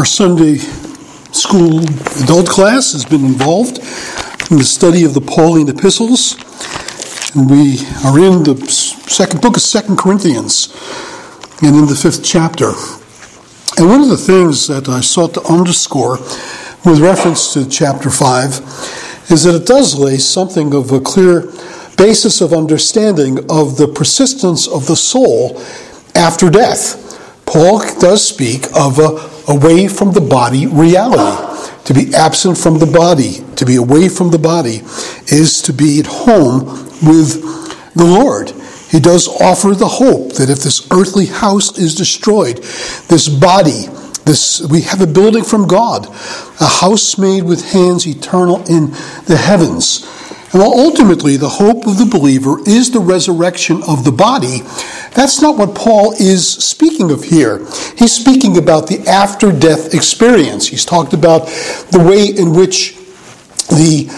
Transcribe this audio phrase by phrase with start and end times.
[0.00, 1.80] Our Sunday school
[2.22, 3.80] adult class has been involved
[4.50, 6.36] in the study of the Pauline epistles.
[7.36, 10.74] And we are in the second book of Second Corinthians
[11.60, 12.72] and in the fifth chapter.
[13.76, 16.16] And one of the things that I sought to underscore
[16.82, 21.42] with reference to chapter 5 is that it does lay something of a clear
[21.98, 25.60] basis of understanding of the persistence of the soul
[26.14, 26.96] after death.
[27.44, 31.46] Paul does speak of a away from the body reality.
[31.86, 34.82] To be absent from the body, to be away from the body,
[35.26, 36.64] is to be at home
[37.02, 37.42] with
[37.94, 38.50] the Lord.
[38.90, 42.58] He does offer the hope that if this earthly house is destroyed,
[43.08, 43.86] this body,
[44.24, 46.06] this we have a building from God,
[46.60, 48.90] a house made with hands eternal in
[49.26, 50.06] the heavens.
[50.52, 54.60] And while ultimately the hope of the believer is the resurrection of the body,
[55.14, 57.58] that's not what Paul is speaking of here.
[57.96, 60.66] He's speaking about the after death experience.
[60.66, 61.46] He's talked about
[61.90, 62.96] the way in which
[63.68, 64.08] the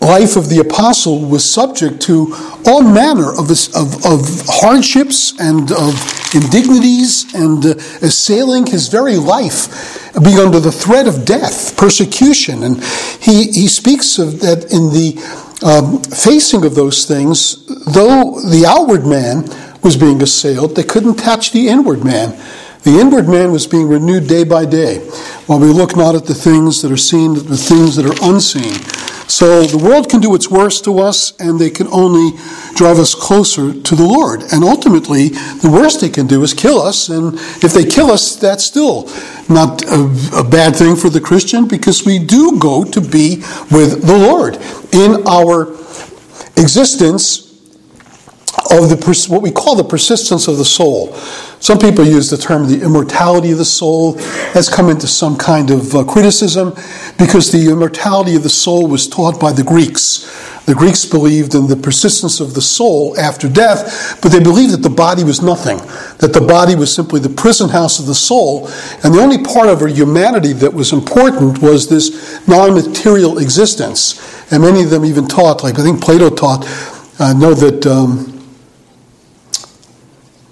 [0.00, 2.34] life of the apostle was subject to
[2.66, 5.94] all manner of, of, of hardships and of
[6.34, 12.62] indignities and uh, assailing his very life, being under the threat of death, persecution.
[12.62, 12.82] And
[13.20, 15.20] he, he speaks of that in the
[15.62, 19.44] um, facing of those things, though the outward man
[19.82, 22.38] was being assailed, they couldn't touch the inward man.
[22.82, 25.00] The inward man was being renewed day by day,
[25.46, 28.30] while we look not at the things that are seen, but the things that are
[28.30, 28.72] unseen.
[29.30, 32.36] So the world can do its worst to us, and they can only
[32.74, 34.42] drive us closer to the Lord.
[34.52, 37.08] And ultimately, the worst they can do is kill us.
[37.08, 39.08] And if they kill us, that's still
[39.48, 43.36] not a, a bad thing for the Christian because we do go to be
[43.70, 44.56] with the Lord
[44.92, 45.76] in our
[46.56, 47.50] existence
[48.70, 51.16] of the what we call the persistence of the soul.
[51.60, 54.16] Some people use the term the immortality of the soul.
[54.54, 56.74] Has come into some kind of uh, criticism
[57.18, 60.26] because the immortality of the soul was taught by the Greeks.
[60.64, 64.82] The Greeks believed in the persistence of the soul after death, but they believed that
[64.82, 65.78] the body was nothing,
[66.18, 68.68] that the body was simply the prison house of the soul,
[69.02, 74.18] and the only part of our humanity that was important was this non material existence.
[74.52, 76.64] And many of them even taught, like I think Plato taught,
[77.18, 77.86] uh, know that.
[77.86, 78.29] Um,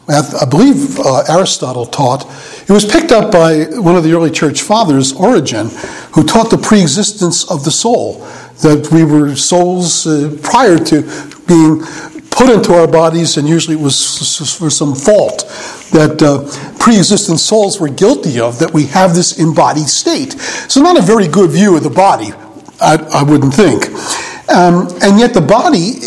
[0.09, 2.25] I believe uh, Aristotle taught,
[2.63, 5.69] it was picked up by one of the early church fathers, Origen,
[6.13, 8.21] who taught the preexistence of the soul,
[8.63, 11.03] that we were souls uh, prior to
[11.47, 11.83] being
[12.31, 15.41] put into our bodies, and usually it was for some fault
[15.93, 20.33] that uh, pre-existent souls were guilty of, that we have this embodied state.
[20.69, 22.33] So not a very good view of the body,
[22.81, 23.89] I, I wouldn't think.
[24.49, 25.99] Um, and yet the body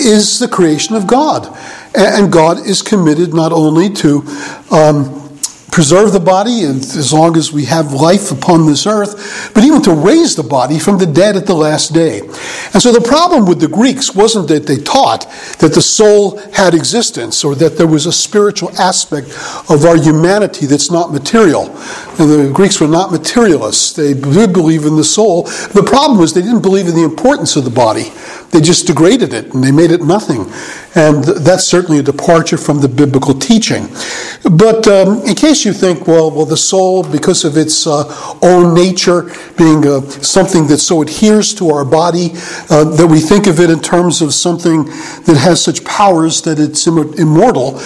[0.00, 1.56] is the creation of God.
[1.94, 4.22] And God is committed not only to
[4.70, 5.20] um,
[5.70, 9.92] preserve the body as long as we have life upon this earth, but even to
[9.92, 12.20] raise the body from the dead at the last day.
[12.20, 15.22] And so the problem with the Greeks wasn't that they taught
[15.58, 19.28] that the soul had existence or that there was a spiritual aspect
[19.70, 21.70] of our humanity that's not material.
[22.18, 23.92] And the Greeks were not materialists.
[23.92, 25.44] They did believe in the soul.
[25.44, 28.12] The problem was they didn't believe in the importance of the body.
[28.50, 30.46] They just degraded it and they made it nothing.
[30.94, 33.88] And that's certainly a departure from the biblical teaching.
[34.42, 38.04] But um, in case you think, well, well, the soul, because of its uh,
[38.42, 42.30] own nature, being uh, something that so adheres to our body,
[42.70, 46.58] uh, that we think of it in terms of something that has such powers that
[46.58, 47.78] it's immortal,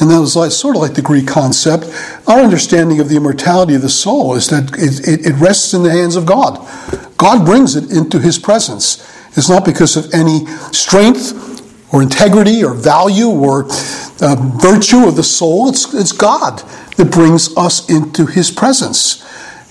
[0.00, 1.86] and that was like, sort of like the Greek concept.
[2.28, 5.82] Our understanding of the immortality of the soul is that it, it, it rests in
[5.82, 6.58] the hands of God.
[7.16, 9.08] God brings it into His presence.
[9.36, 11.51] It's not because of any strength
[11.92, 13.66] or integrity or value or
[14.20, 15.68] uh, virtue of the soul.
[15.68, 16.58] It's, it's God
[16.96, 19.22] that brings us into his presence.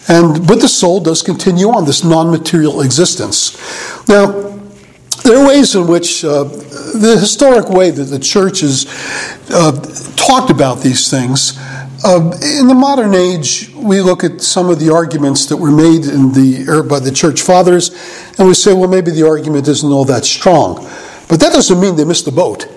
[0.08, 3.58] And but the soul does continue on this non-material existence.
[4.08, 4.52] Now,
[5.24, 8.88] there are ways in which uh, the historic way that the church has
[9.52, 9.72] uh,
[10.16, 11.58] talked about these things.
[12.04, 16.06] Uh, in the modern age, we look at some of the arguments that were made
[16.06, 17.92] in the er, by the church fathers,
[18.40, 20.84] and we say, well, maybe the argument isn't all that strong.
[21.32, 22.68] But that doesn't mean they missed the boat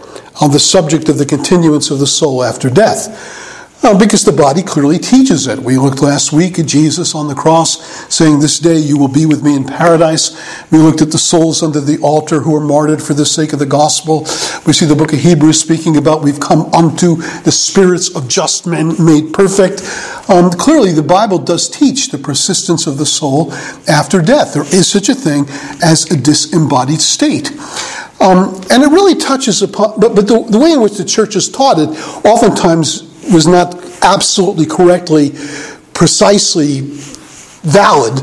[0.40, 3.10] on the subject of the continuance of the soul after death.
[3.82, 5.58] Well, because the body clearly teaches it.
[5.58, 7.82] We looked last week at Jesus on the cross
[8.14, 10.40] saying, This day you will be with me in paradise.
[10.70, 13.58] We looked at the souls under the altar who were martyred for the sake of
[13.58, 14.20] the gospel.
[14.66, 18.68] We see the book of Hebrews speaking about we've come unto the spirits of just
[18.68, 19.82] men made perfect.
[20.30, 23.52] Um, clearly, the Bible does teach the persistence of the soul
[23.88, 24.54] after death.
[24.54, 25.46] There is such a thing
[25.82, 27.50] as a disembodied state.
[28.24, 31.34] Um, and it really touches upon, but, but the, the way in which the church
[31.34, 31.90] has taught it
[32.24, 35.32] oftentimes was not absolutely correctly
[35.94, 36.80] precisely
[37.62, 38.18] valid,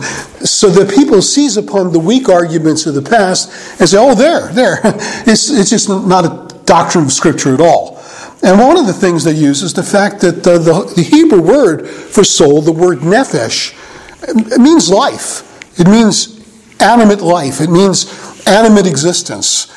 [0.46, 3.50] so that people seize upon the weak arguments of the past
[3.80, 4.80] and say, oh, there, there.
[5.26, 7.98] It's, it's just not a doctrine of Scripture at all.
[8.44, 11.42] And one of the things they use is the fact that the, the, the Hebrew
[11.42, 13.78] word for soul, the word nephesh,
[14.24, 15.80] it means life.
[15.80, 16.40] It means
[16.80, 17.62] animate life.
[17.62, 18.06] It means
[18.48, 19.72] animate existence.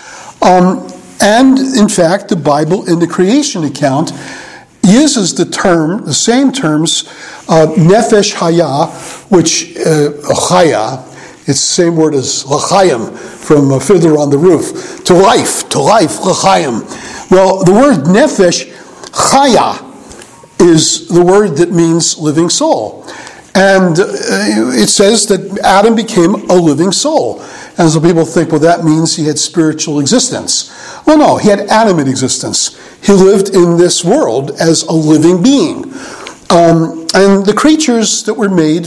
[0.44, 0.87] Um,
[1.20, 4.12] and in fact, the Bible in the creation account
[4.82, 7.05] uses the term, the same terms,
[7.49, 8.93] uh, nefesh haya,
[9.31, 10.12] which uh,
[10.49, 11.02] chaya,
[11.46, 15.79] it's the same word as lachayim from a fiddler on the roof, to life, to
[15.79, 16.82] life, lachayim.
[17.31, 18.70] Well, the word nefesh
[19.12, 19.81] chaya
[20.61, 23.06] is the word that means living soul.
[23.55, 24.06] And uh,
[24.75, 27.43] it says that Adam became a living soul.
[27.76, 30.71] And so people think, well, that means he had spiritual existence.
[31.06, 32.79] Well, no, he had animate existence.
[33.05, 35.93] He lived in this world as a living being.
[36.50, 38.87] Um, and the creatures that were made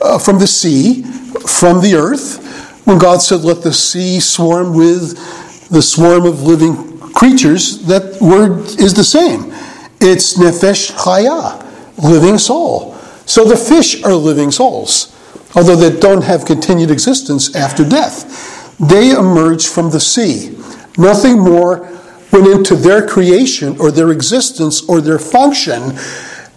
[0.00, 1.02] uh, from the sea,
[1.46, 2.40] from the earth,
[2.86, 8.60] when God said, let the sea swarm with the swarm of living creatures, that word
[8.80, 9.52] is the same.
[10.00, 11.62] It's nefesh chaya,
[12.02, 12.94] living soul.
[13.26, 15.13] So the fish are living souls,
[15.54, 18.76] although they don't have continued existence after death.
[18.78, 20.56] They emerge from the sea.
[20.98, 21.90] Nothing more
[22.32, 25.96] went into their creation or their existence or their function,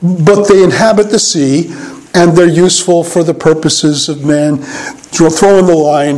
[0.02, 1.72] but they inhabit the sea
[2.14, 6.18] and they're useful for the purposes of man throwing the line,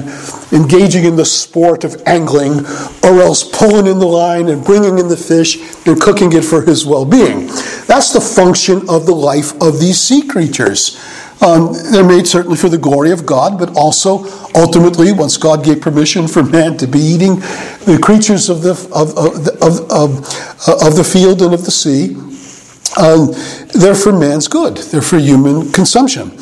[0.51, 2.65] engaging in the sport of angling,
[3.03, 6.61] or else pulling in the line and bringing in the fish and cooking it for
[6.61, 7.47] his well being.
[7.87, 10.97] That's the function of the life of these sea creatures.
[11.41, 14.25] Um, they're made certainly for the glory of God, but also
[14.56, 17.36] ultimately, once God gave permission for man to be eating
[17.86, 22.15] the creatures of the, of, of, of, of, of the field and of the sea,
[23.00, 23.31] um,
[23.74, 24.77] they're for man's good.
[24.77, 26.38] They're for human consumption.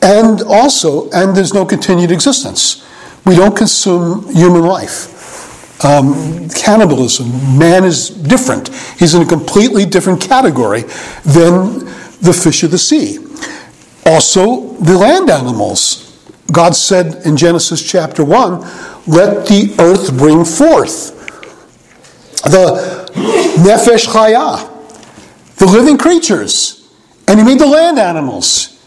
[0.00, 2.86] And also, and there's no continued existence.
[3.26, 5.84] We don't consume human life.
[5.84, 8.68] Um, cannibalism, man is different.
[8.98, 10.82] He's in a completely different category
[11.24, 11.84] than
[12.20, 13.18] the fish of the sea.
[14.08, 16.18] Also, the land animals.
[16.50, 18.60] God said in Genesis chapter 1,
[19.06, 21.14] let the earth bring forth
[22.44, 23.06] the
[23.58, 24.66] nefesh chaya,
[25.56, 26.90] the living creatures.
[27.28, 28.82] And he made the land animals.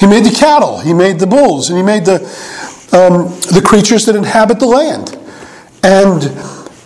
[0.00, 2.16] He made the cattle, he made the bulls, and he made the,
[2.92, 5.16] um, the creatures that inhabit the land.
[5.84, 6.22] And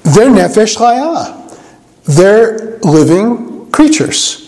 [0.04, 1.42] they're nefesh chaya.
[2.04, 4.42] They're living creatures.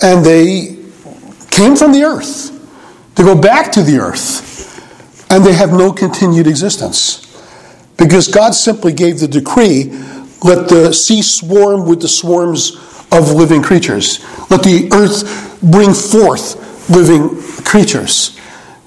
[0.00, 0.75] And they
[1.56, 2.52] came from the earth
[3.16, 4.54] to go back to the earth.
[5.30, 7.22] And they have no continued existence.
[7.96, 9.90] Because God simply gave the decree
[10.42, 12.76] let the sea swarm with the swarms
[13.10, 14.20] of living creatures.
[14.50, 18.35] Let the earth bring forth living creatures.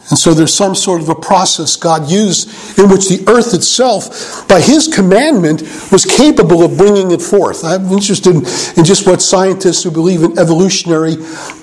[0.10, 4.48] And so there's some sort of a process God used in which the earth itself,
[4.48, 5.62] by his commandment,
[5.92, 7.64] was capable of bringing it forth.
[7.64, 11.14] I'm interested in just what scientists who believe in evolutionary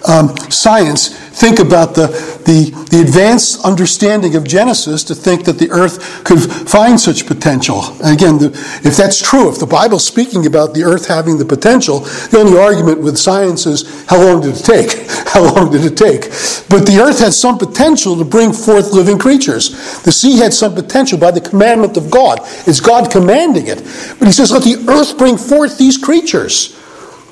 [0.08, 2.06] um, science think about the,
[2.46, 7.82] the, the advanced understanding of Genesis to think that the earth could find such potential.
[8.02, 8.46] And again, the,
[8.82, 12.00] if that's true, if the Bible's speaking about the earth having the potential,
[12.32, 15.06] the only argument with science is how long did it take?
[15.36, 16.22] How long did it take?
[16.70, 20.02] But the earth had some potential to bring forth living creatures.
[20.02, 22.38] The sea had some potential by the commandment of God.
[22.66, 23.82] It's God commanding it.
[24.18, 26.74] But he says, let the earth bring forth these creatures.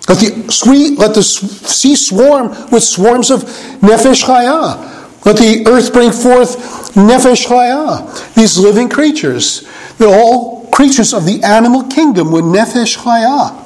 [0.08, 3.42] Let the, sweet, let the sea swarm with swarms of
[3.80, 5.24] nefesh chaya.
[5.24, 8.34] Let the earth bring forth nefesh chaya.
[8.34, 9.66] These living creatures.
[9.96, 13.60] They're all creatures of the animal kingdom with nefesh chaya.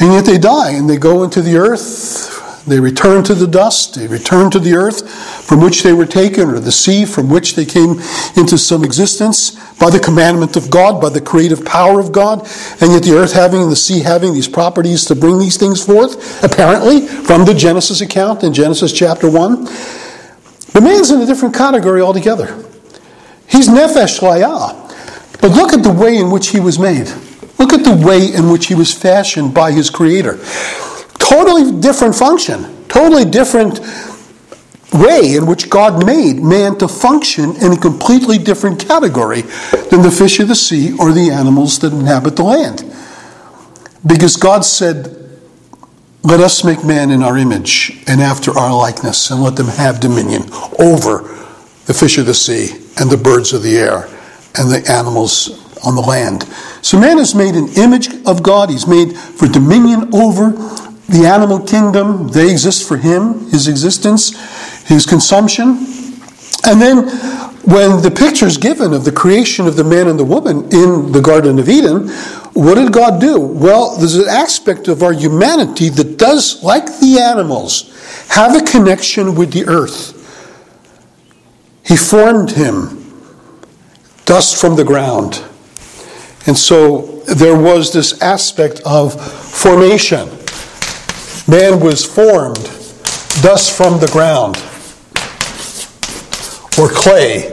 [0.00, 2.25] And yet they die and they go into the earth
[2.66, 5.08] they return to the dust, they return to the earth
[5.44, 8.00] from which they were taken, or the sea from which they came
[8.36, 12.40] into some existence by the commandment of God, by the creative power of God,
[12.80, 15.84] and yet the earth having and the sea having these properties to bring these things
[15.84, 19.64] forth, apparently, from the Genesis account in Genesis chapter 1.
[19.64, 22.54] The man's in a different category altogether.
[23.48, 24.82] He's nefesh chaya.
[25.40, 27.08] But look at the way in which he was made.
[27.58, 30.38] Look at the way in which he was fashioned by his Creator.
[31.28, 33.80] Totally different function, totally different
[34.92, 39.42] way in which God made man to function in a completely different category
[39.90, 42.84] than the fish of the sea or the animals that inhabit the land.
[44.06, 45.16] Because God said,
[46.22, 49.98] Let us make man in our image and after our likeness, and let them have
[49.98, 50.44] dominion
[50.78, 51.22] over
[51.86, 54.08] the fish of the sea and the birds of the air
[54.54, 56.44] and the animals on the land.
[56.82, 60.52] So man is made an image of God, he's made for dominion over
[61.08, 64.30] the animal kingdom, they exist for him, his existence,
[64.86, 65.86] his consumption.
[66.66, 67.08] And then
[67.66, 71.12] when the picture is given of the creation of the man and the woman in
[71.12, 72.08] the Garden of Eden,
[72.54, 73.38] what did God do?
[73.38, 77.92] Well, there's an aspect of our humanity that does, like the animals,
[78.30, 80.14] have a connection with the earth.
[81.84, 83.22] He formed him,
[84.24, 85.44] dust from the ground.
[86.46, 90.35] And so there was this aspect of formation.
[91.48, 92.64] Man was formed,
[93.40, 94.56] dust from the ground,
[96.76, 97.52] or clay.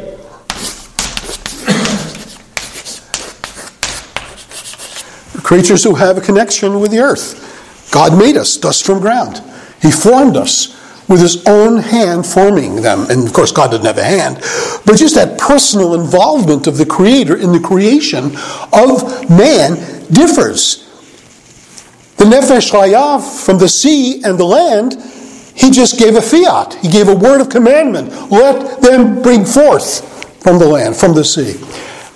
[5.44, 7.92] Creatures who have a connection with the earth.
[7.92, 9.44] God made us dust from ground.
[9.80, 13.06] He formed us with his own hand forming them.
[13.12, 14.38] And of course, God didn't have a hand,
[14.88, 18.36] but just that personal involvement of the Creator in the creation
[18.74, 19.76] of man
[20.12, 20.83] differs.
[22.18, 24.94] The Nefesh Chayav from the sea and the land,
[25.56, 26.76] he just gave a fiat.
[26.76, 28.12] He gave a word of commandment.
[28.32, 31.60] Let them bring forth from the land, from the sea.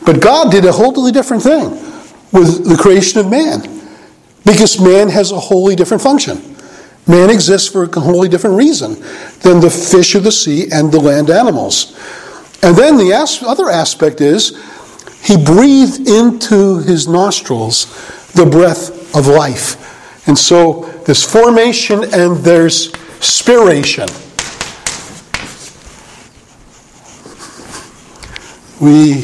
[0.05, 1.71] But God did a wholly different thing
[2.31, 3.61] with the creation of man
[4.45, 6.55] because man has a wholly different function.
[7.07, 8.95] Man exists for a wholly different reason
[9.41, 11.97] than the fish of the sea and the land animals.
[12.63, 13.13] And then the
[13.45, 14.57] other aspect is
[15.23, 17.85] he breathed into his nostrils
[18.33, 19.86] the breath of life.
[20.27, 24.07] And so there's formation and there's spiration.
[28.79, 29.15] We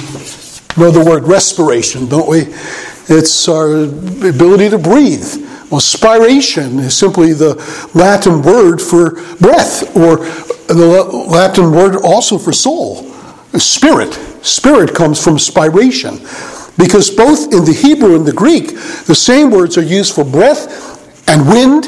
[0.77, 2.47] know the word respiration, don't we?
[3.09, 5.27] It's our ability to breathe.
[5.69, 7.55] Well, spiration is simply the
[7.93, 10.17] Latin word for breath, or
[10.67, 13.03] the Latin word also for soul.
[13.59, 14.13] Spirit.
[14.43, 16.19] Spirit comes from spiration.
[16.77, 18.69] Because both in the Hebrew and the Greek,
[19.05, 20.92] the same words are used for breath
[21.27, 21.85] and wind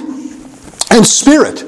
[0.91, 1.63] and spirit.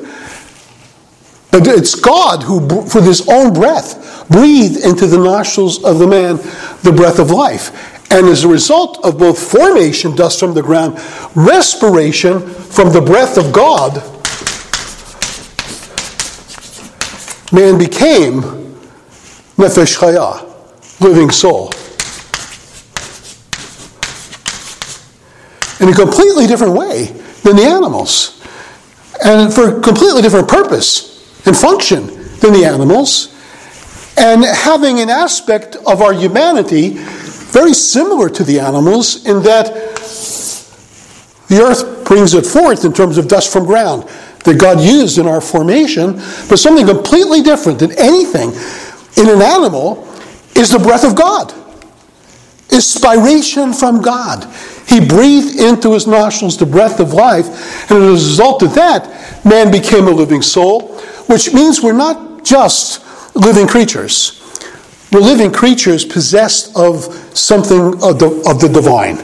[1.52, 6.38] But it's God who, for his own breath, breathed into the nostrils of the man
[6.84, 8.12] the breath of life.
[8.12, 11.00] And as a result of both formation, dust from the ground,
[11.36, 13.96] respiration from the breath of God,
[17.52, 18.42] man became
[19.58, 21.72] Nefesh Chaya, living soul.
[25.80, 27.14] In a completely different way
[27.48, 28.44] than the animals.
[29.24, 32.08] And for a completely different purpose and function
[32.40, 33.34] than the animals.
[34.18, 39.68] And having an aspect of our humanity very similar to the animals in that
[41.48, 44.04] the earth brings it forth in terms of dust from ground
[44.44, 46.14] that God used in our formation,
[46.50, 48.52] but something completely different than anything
[49.16, 50.08] in an animal
[50.56, 51.54] is the breath of God,
[52.72, 54.44] inspiration from God.
[54.88, 59.46] He breathed into his nostrils the breath of life, and as a result of that,
[59.46, 60.96] man became a living soul,
[61.28, 63.04] which means we're not just
[63.36, 64.42] living creatures.
[65.12, 67.04] We're living creatures possessed of
[67.38, 69.18] something of the, of the divine,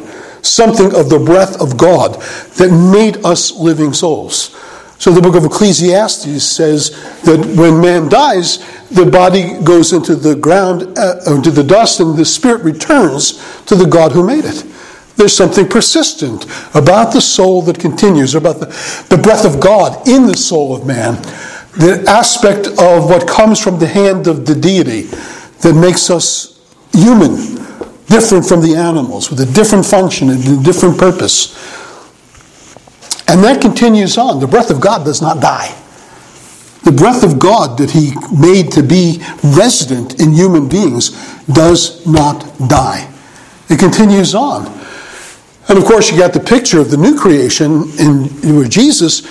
[0.44, 2.22] something of the breath of God
[2.58, 4.56] that made us living souls.
[5.00, 6.92] So the book of Ecclesiastes says
[7.24, 12.18] that when man dies, the body goes into the ground, uh, into the dust, and
[12.18, 14.64] the spirit returns to the God who made it.
[15.16, 18.66] There's something persistent about the soul that continues, about the,
[19.10, 21.22] the breath of God in the soul of man,
[21.78, 25.04] the aspect of what comes from the hand of the deity
[25.62, 26.60] that makes us
[26.92, 27.36] human,
[28.08, 31.54] different from the animals, with a different function and a different purpose.
[33.28, 34.40] And that continues on.
[34.40, 35.74] The breath of God does not die.
[36.84, 41.12] The breath of God that He made to be resident in human beings
[41.46, 43.10] does not die.
[43.70, 44.66] It continues on.
[45.70, 49.22] And of course, you got the picture of the new creation in where Jesus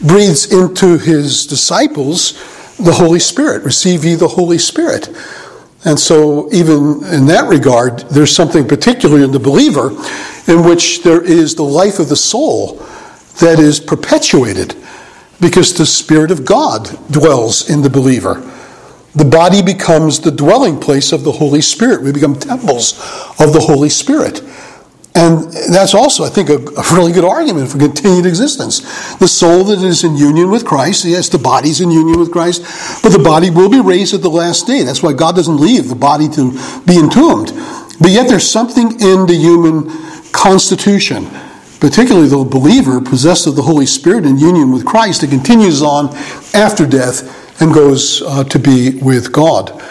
[0.00, 2.32] breathes into his disciples
[2.76, 3.64] the Holy Spirit.
[3.64, 5.08] Receive ye the Holy Spirit.
[5.84, 9.90] And so, even in that regard, there's something particular in the believer
[10.46, 12.74] in which there is the life of the soul
[13.40, 14.74] that is perpetuated
[15.40, 18.34] because the Spirit of God dwells in the believer.
[19.14, 22.02] The body becomes the dwelling place of the Holy Spirit.
[22.02, 22.92] We become temples
[23.38, 24.42] of the Holy Spirit.
[25.18, 28.78] And that's also, I think, a, a, really good argument for continued existence.
[29.16, 32.62] The soul that is in union with Christ, yes, the body's in union with Christ,
[33.02, 34.84] but the body will be raised at the last day.
[34.84, 36.52] That's why God doesn't leave the body to
[36.86, 37.48] be entombed.
[38.00, 39.90] But yet there's something in the human
[40.30, 41.26] constitution,
[41.80, 46.14] particularly the believer possessed of the Holy Spirit in union with Christ, that continues on
[46.54, 49.82] after death and goes uh, to be with God.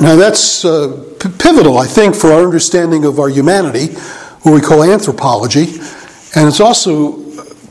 [0.00, 3.92] Now, that's uh, p- pivotal, I think, for our understanding of our humanity,
[4.42, 5.78] what we call anthropology.
[6.34, 7.22] And it's also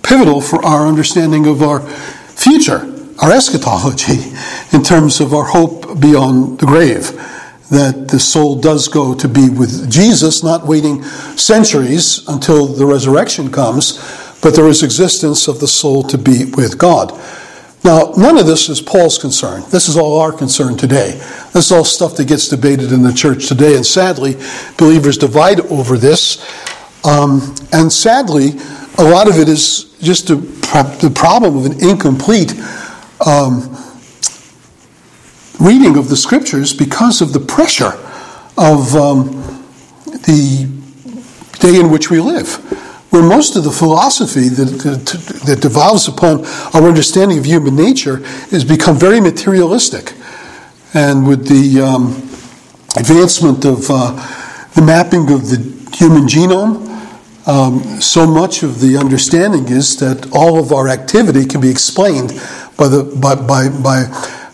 [0.03, 2.87] pivotal for our understanding of our future,
[3.19, 4.31] our eschatology,
[4.73, 7.13] in terms of our hope beyond the grave.
[7.71, 11.03] That the soul does go to be with Jesus, not waiting
[11.35, 13.97] centuries until the resurrection comes,
[14.41, 17.11] but there is existence of the soul to be with God.
[17.83, 19.63] Now, none of this is Paul's concern.
[19.69, 21.11] This is all our concern today.
[21.53, 24.35] This is all stuff that gets debated in the church today, and sadly,
[24.77, 26.39] believers divide over this.
[27.05, 28.51] Um, and sadly,
[28.97, 32.53] a lot of it is just the, the problem of an incomplete
[33.25, 33.75] um,
[35.59, 37.93] reading of the scriptures because of the pressure
[38.57, 39.27] of um,
[40.05, 40.69] the
[41.59, 42.57] day in which we live
[43.09, 44.65] where most of the philosophy that,
[45.45, 48.17] that, devolves upon our understanding of human nature
[48.51, 50.13] has become very materialistic.
[50.93, 52.11] And with the um,
[52.95, 54.13] advancement of uh,
[54.75, 55.57] the mapping of the
[55.95, 56.87] human genome,
[57.47, 62.29] um, so much of the understanding is that all of our activity can be explained
[62.77, 64.05] by, the, by, by, by,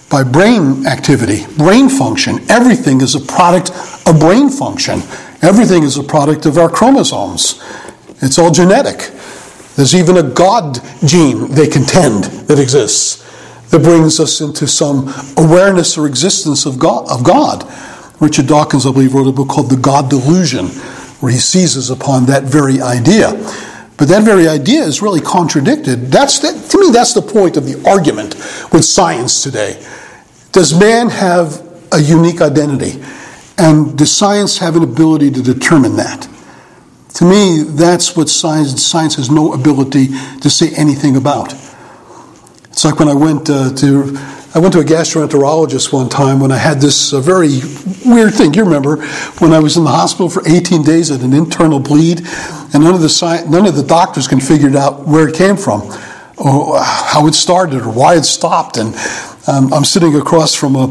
[0.10, 2.40] by brain activity, brain function.
[2.50, 3.72] Everything is a product
[4.08, 5.02] of brain function.
[5.42, 7.62] Everything is a product of our chromosomes.
[8.22, 9.12] It's all genetic.
[9.76, 13.26] There's even a God gene, they contend, that exists
[13.76, 17.10] that brings us into some awareness or existence of God.
[17.10, 17.66] Of God.
[18.22, 20.68] Richard Dawkins, I believe, wrote a book called The God Delusion,
[21.20, 23.32] where he seizes upon that very idea.
[23.98, 26.12] But that very idea is really contradicted.
[26.12, 28.36] That's to me, that's the point of the argument
[28.72, 29.86] with science today.
[30.52, 33.04] Does man have a unique identity?
[33.58, 36.28] And does science have an ability to determine that?
[37.16, 40.08] To me, that's what science, science has no ability
[40.42, 41.54] to say anything about.
[42.66, 44.18] It's like when I went uh, to
[44.54, 47.60] I went to a gastroenterologist one time when I had this uh, very
[48.06, 48.54] weird thing.
[48.54, 49.06] You remember
[49.40, 52.22] when I was in the hospital for 18 days at an internal bleed,
[52.74, 55.58] and none of the sci- none of the doctors can figure out where it came
[55.58, 55.82] from,
[56.38, 58.78] or how it started, or why it stopped.
[58.78, 58.96] And
[59.48, 60.88] um, I'm sitting across from a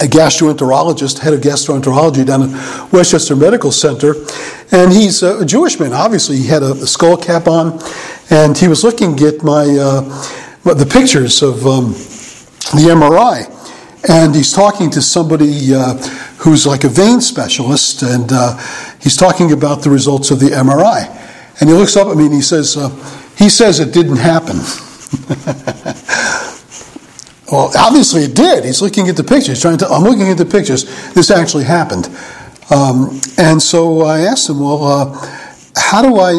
[0.00, 4.14] a gastroenterologist, head of gastroenterology down at Westchester Medical Center,
[4.70, 5.92] and he's a Jewish man.
[5.92, 7.80] Obviously, he had a, skull cap on,
[8.30, 10.02] and he was looking at my uh,
[10.62, 11.94] the pictures of um,
[12.74, 13.46] the MRI,
[14.08, 15.94] and he's talking to somebody uh,
[16.38, 18.56] who's like a vein specialist, and uh,
[19.00, 21.08] he's talking about the results of the MRI,
[21.60, 22.88] and he looks up at me and he says, uh,
[23.36, 24.58] "He says it didn't happen."
[27.50, 28.64] Well, obviously it did.
[28.64, 29.88] He's looking at the pictures, trying to.
[29.88, 30.84] I'm looking at the pictures.
[31.14, 32.06] This actually happened,
[32.70, 35.28] um, and so I asked him, "Well, uh,
[35.74, 36.32] how do I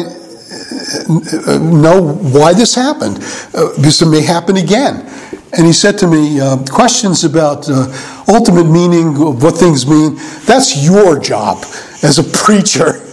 [1.48, 3.18] uh, know why this happened?
[3.52, 5.04] Uh, because it may happen again."
[5.52, 7.92] And he said to me, uh, "Questions about uh,
[8.28, 10.14] ultimate meaning of what things mean.
[10.46, 11.64] That's your job."
[12.02, 13.02] As a preacher,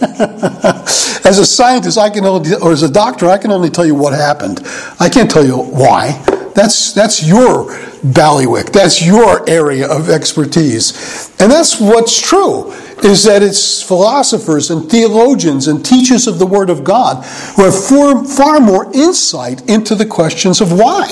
[1.28, 3.94] as a scientist, I can only, or as a doctor, I can only tell you
[3.94, 4.62] what happened.
[4.98, 6.24] I can't tell you why.
[6.58, 7.66] That's, that's your
[8.02, 8.72] ballywick.
[8.72, 11.30] That's your area of expertise.
[11.40, 12.72] And that's what's true,
[13.04, 17.84] is that it's philosophers and theologians and teachers of the Word of God who have
[17.84, 21.06] far, far more insight into the questions of why.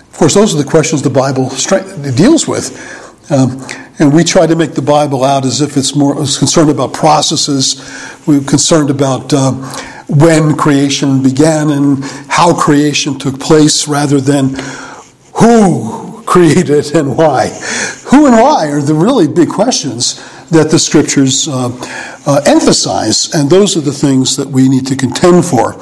[0.00, 1.48] Of course, those are the questions the Bible
[2.16, 3.30] deals with.
[3.30, 3.64] Um,
[4.00, 7.80] and we try to make the Bible out as if it's more concerned about processes.
[8.26, 9.52] We're concerned about uh,
[10.08, 14.54] when creation began and how creation took place rather than
[15.34, 17.48] who created and why.
[18.06, 21.70] Who and why are the really big questions that the scriptures uh,
[22.26, 25.72] uh, emphasize, and those are the things that we need to contend for.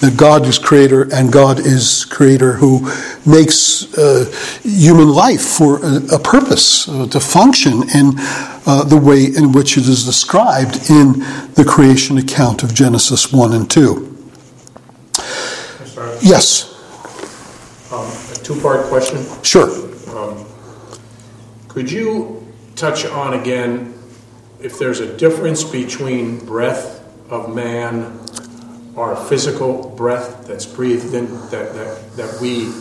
[0.00, 2.80] That God is creator, and God is creator who
[3.24, 4.30] makes uh,
[4.62, 8.14] human life for a, a purpose, uh, to function in
[8.66, 11.20] uh, the way in which it is described in
[11.54, 14.06] the creation account of Genesis 1 and 2.
[16.22, 16.70] Yes.
[17.90, 19.24] Um, a two part question.
[19.42, 19.68] Sure.
[20.14, 20.44] Um,
[21.68, 23.99] could you touch on again
[24.62, 28.18] if there's a difference between breath of man
[28.94, 32.72] or physical breath that's breathed in, that, that, that we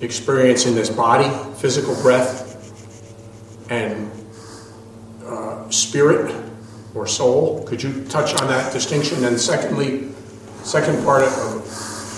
[0.00, 2.48] experience in this body, physical breath,
[3.70, 4.10] and
[5.24, 6.34] uh, spirit
[6.94, 7.64] or soul?
[7.66, 9.24] Could you touch on that distinction?
[9.24, 10.08] And secondly,
[10.62, 11.32] second part of,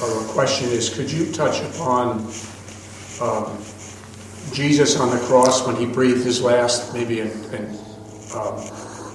[0.03, 2.21] of a question is could you touch upon
[3.21, 3.59] um,
[4.53, 7.79] Jesus on the cross when he breathed his last, maybe in, in
[8.35, 8.59] um,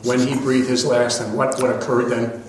[0.04, 2.44] when he breathed his last and what, what occurred then?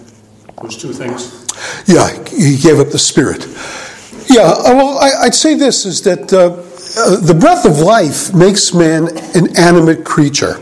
[0.62, 1.46] Those two things.
[1.87, 3.46] Yeah, he gave up the spirit.
[4.28, 6.62] Yeah, uh, well, I, would say this is that uh,
[6.98, 10.59] uh, the breath of life makes man an animate creature.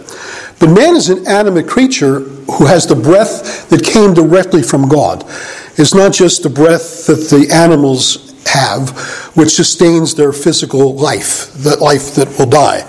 [0.59, 5.25] But man is an animate creature who has the breath that came directly from God.
[5.79, 8.91] It's not just the breath that the animals have,
[9.37, 12.81] which sustains their physical life, that life that will die.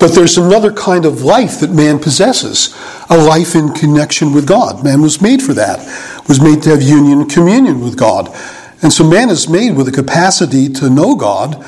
[0.00, 2.74] But there's another kind of life that man possesses,
[3.10, 4.82] a life in connection with God.
[4.82, 5.78] Man was made for that,
[6.26, 8.34] was made to have union communion with God.
[8.82, 11.62] And so man is made with a capacity to know God,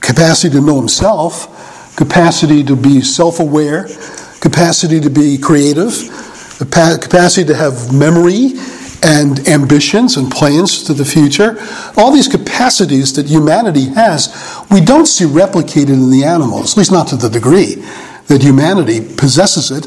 [0.00, 3.86] capacity to know himself, capacity to be self aware,
[4.40, 5.92] capacity to be creative,
[6.58, 8.54] capacity to have memory
[9.06, 11.56] and ambitions and plans to the future.
[11.96, 14.34] All these capacities that humanity has,
[14.68, 17.76] we don't see replicated in the animals, at least not to the degree
[18.26, 19.86] that humanity possesses it.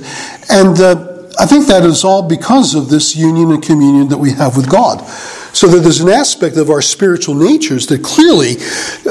[0.50, 4.32] And uh, I think that is all because of this union and communion that we
[4.32, 5.06] have with God.
[5.52, 8.56] So that there's an aspect of our spiritual natures that clearly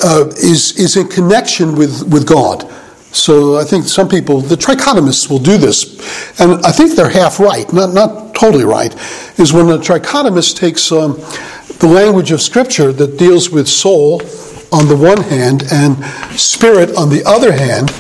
[0.03, 2.65] uh, is, is in connection with, with God.
[3.13, 5.99] So I think some people, the trichotomists will do this,
[6.41, 8.95] and I think they're half right, not, not totally right,
[9.39, 11.15] is when the trichotomist takes um,
[11.79, 14.21] the language of Scripture that deals with soul
[14.73, 15.97] on the one hand and
[16.39, 17.91] spirit on the other hand,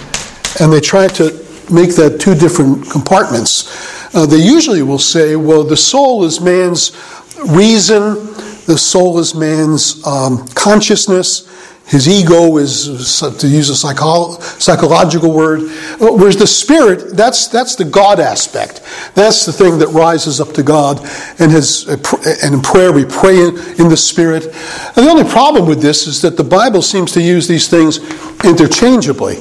[0.60, 1.32] and they try to
[1.72, 4.14] make that two different compartments.
[4.14, 6.92] Uh, they usually will say, well, the soul is man's
[7.46, 8.14] reason,
[8.66, 11.47] the soul is man's um, consciousness,
[11.88, 15.61] his ego is, to use a psycho- psychological word,
[15.98, 18.83] whereas the spirit, that's, that's the God aspect.
[19.14, 20.98] That's the thing that rises up to God,
[21.38, 24.44] and, and in prayer we pray in, in the spirit.
[24.44, 27.98] And the only problem with this is that the Bible seems to use these things
[28.44, 29.38] interchangeably.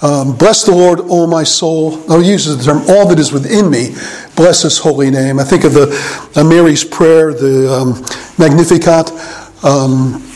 [0.00, 2.02] Um, bless the Lord, O my soul.
[2.10, 3.90] I'll use the term, all that is within me.
[4.34, 5.38] Bless his holy name.
[5.38, 5.92] I think of the
[6.34, 7.92] uh, Mary's prayer, the um,
[8.38, 9.12] Magnificat.
[9.62, 10.26] Um,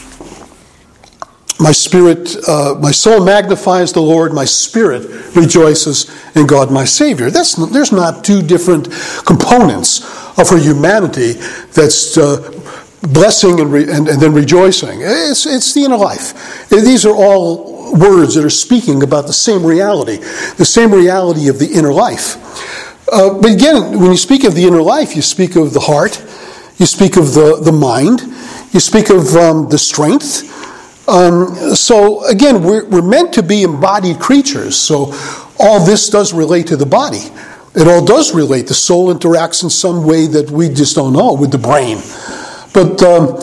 [1.59, 7.31] my spirit, uh, my soul magnifies the Lord, my spirit rejoices in God my Savior.
[7.31, 8.91] That's, there's not two different
[9.25, 10.05] components
[10.39, 11.33] of her humanity
[11.73, 12.53] that's uh,
[13.03, 15.01] blessing and, re, and, and, then rejoicing.
[15.01, 16.69] It's, it's the inner life.
[16.69, 20.17] These are all words that are speaking about the same reality,
[20.59, 22.37] the same reality of the inner life.
[23.11, 26.21] Uh, but again, when you speak of the inner life, you speak of the heart,
[26.79, 28.23] you speak of the, the mind,
[28.73, 30.53] you speak of um, the strength,
[31.09, 34.77] um, so again, we're, we're meant to be embodied creatures.
[34.77, 35.13] So
[35.59, 37.31] all this does relate to the body.
[37.75, 38.67] It all does relate.
[38.67, 41.99] The soul interacts in some way that we just don't know with the brain.
[42.73, 43.39] But um,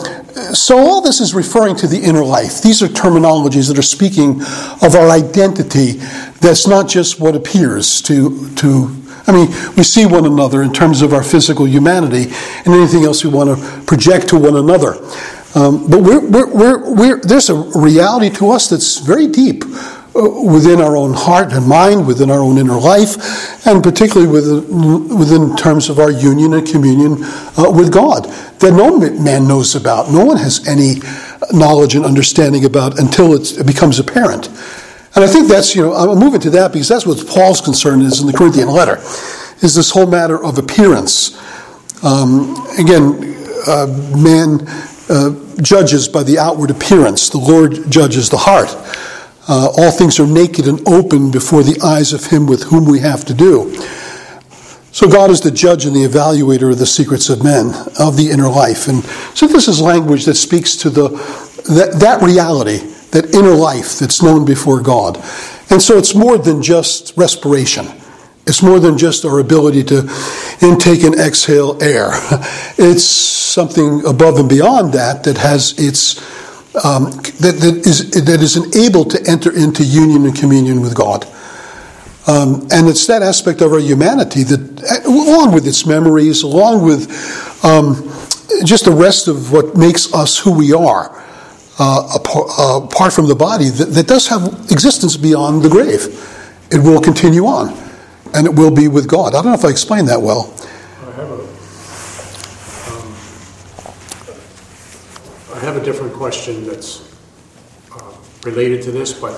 [0.54, 2.60] so all this is referring to the inner life.
[2.60, 4.40] These are terminologies that are speaking
[4.82, 5.92] of our identity.
[6.40, 9.02] That's not just what appears to to.
[9.26, 12.30] I mean, we see one another in terms of our physical humanity
[12.66, 14.96] and anything else we want to project to one another.
[15.54, 20.80] Um, but we're, we're, we're, there's a reality to us that's very deep uh, within
[20.80, 25.88] our own heart and mind, within our own inner life, and particularly within, within terms
[25.88, 27.22] of our union and communion
[27.56, 28.24] uh, with God
[28.58, 30.10] that no man knows about.
[30.10, 30.94] No one has any
[31.52, 34.48] knowledge and understanding about until it becomes apparent.
[35.14, 38.02] And I think that's, you know, I'm moving to that because that's what Paul's concern
[38.02, 38.96] is in the Corinthian letter,
[39.62, 41.38] is this whole matter of appearance.
[42.02, 43.36] Um, again,
[43.66, 43.86] uh,
[44.16, 44.66] man
[45.08, 48.74] uh, judges by the outward appearance, the Lord judges the heart.
[49.46, 53.00] Uh, all things are naked and open before the eyes of Him with whom we
[53.00, 53.74] have to do.
[54.92, 58.30] So God is the judge and the evaluator of the secrets of men, of the
[58.30, 58.86] inner life.
[58.86, 61.08] And so this is language that speaks to the
[61.68, 62.78] that, that reality,
[63.10, 65.16] that inner life that's known before God.
[65.70, 67.86] And so it's more than just respiration.
[68.46, 70.00] It's more than just our ability to
[70.60, 72.10] intake and exhale air.
[72.76, 76.18] It's something above and beyond that that has its
[76.84, 77.04] um,
[77.40, 81.24] that, that is that is enabled to enter into union and communion with God.
[82.26, 87.08] Um, and it's that aspect of our humanity that, along with its memories, along with
[87.64, 87.94] um,
[88.64, 91.22] just the rest of what makes us who we are,
[91.78, 96.08] uh, apart, uh, apart, from the body, that, that does have existence beyond the grave.
[96.72, 97.83] It will continue on
[98.34, 99.34] and it will be with God.
[99.34, 100.52] I don't know if I explained that well.
[101.00, 101.40] I have a,
[102.90, 103.14] um,
[105.54, 107.14] I have a different question that's
[107.92, 109.34] uh, related to this, but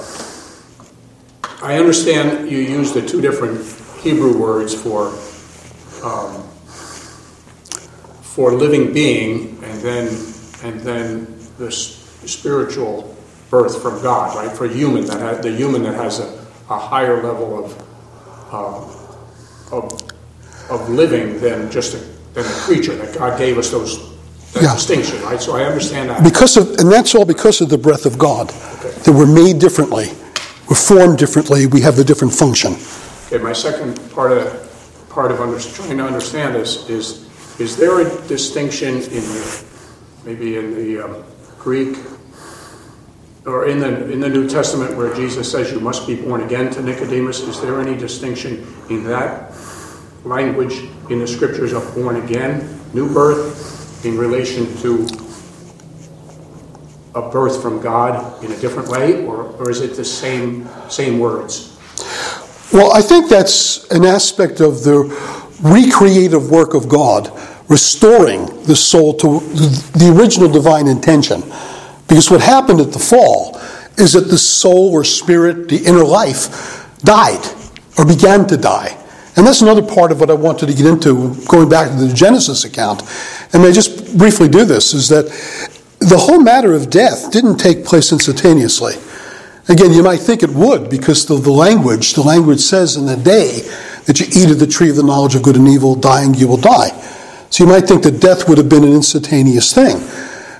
[1.62, 3.60] I understand you use the two different
[4.00, 5.08] Hebrew words for
[6.02, 6.42] um,
[8.22, 10.06] for living being, and then
[10.62, 13.14] and then the spiritual
[13.50, 14.56] birth from God, right?
[14.56, 17.85] For human that has, the human that has a, a higher level of
[18.50, 18.84] uh,
[19.72, 20.02] of,
[20.70, 21.98] of living than just a,
[22.34, 22.94] than a creature.
[22.96, 24.16] That God gave us those
[24.52, 24.74] that yeah.
[24.74, 25.40] distinction, right?
[25.40, 26.24] So I understand that.
[26.24, 28.50] Because of, and that's all because of the breath of God.
[28.50, 28.90] Okay.
[28.90, 30.08] That we're made differently,
[30.68, 32.74] we're formed differently, we have a different function.
[33.26, 34.62] Okay, my second part of
[35.10, 37.26] part of under, trying to understand this is
[37.58, 39.24] is there a distinction in
[40.24, 41.24] maybe in the um,
[41.58, 41.96] Greek
[43.46, 46.72] or in the in the New Testament where Jesus says you must be born again
[46.72, 47.40] to Nicodemus?
[47.40, 49.54] Is there any distinction in that
[50.24, 55.06] language in the scriptures of born again, new birth, in relation to
[57.14, 61.18] a birth from God in a different way, or, or is it the same same
[61.20, 61.78] words?
[62.72, 65.04] Well, I think that's an aspect of the
[65.62, 67.30] recreative work of God,
[67.68, 69.38] restoring the soul to
[69.96, 71.42] the original divine intention.
[72.08, 73.60] Because what happened at the fall
[73.98, 77.44] is that the soul or spirit, the inner life, died
[77.98, 78.96] or began to die.
[79.36, 82.12] And that's another part of what I wanted to get into, going back to the
[82.14, 83.02] Genesis account.
[83.52, 85.26] And I just briefly do this is that
[85.98, 88.94] the whole matter of death didn't take place instantaneously.
[89.68, 93.16] Again, you might think it would because the, the language, the language says in the
[93.16, 93.62] day
[94.06, 96.46] that you eat of the tree of the knowledge of good and evil, dying you
[96.46, 96.88] will die.
[97.50, 99.96] So you might think that death would have been an instantaneous thing.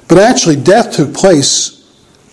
[0.09, 1.85] But actually, death took place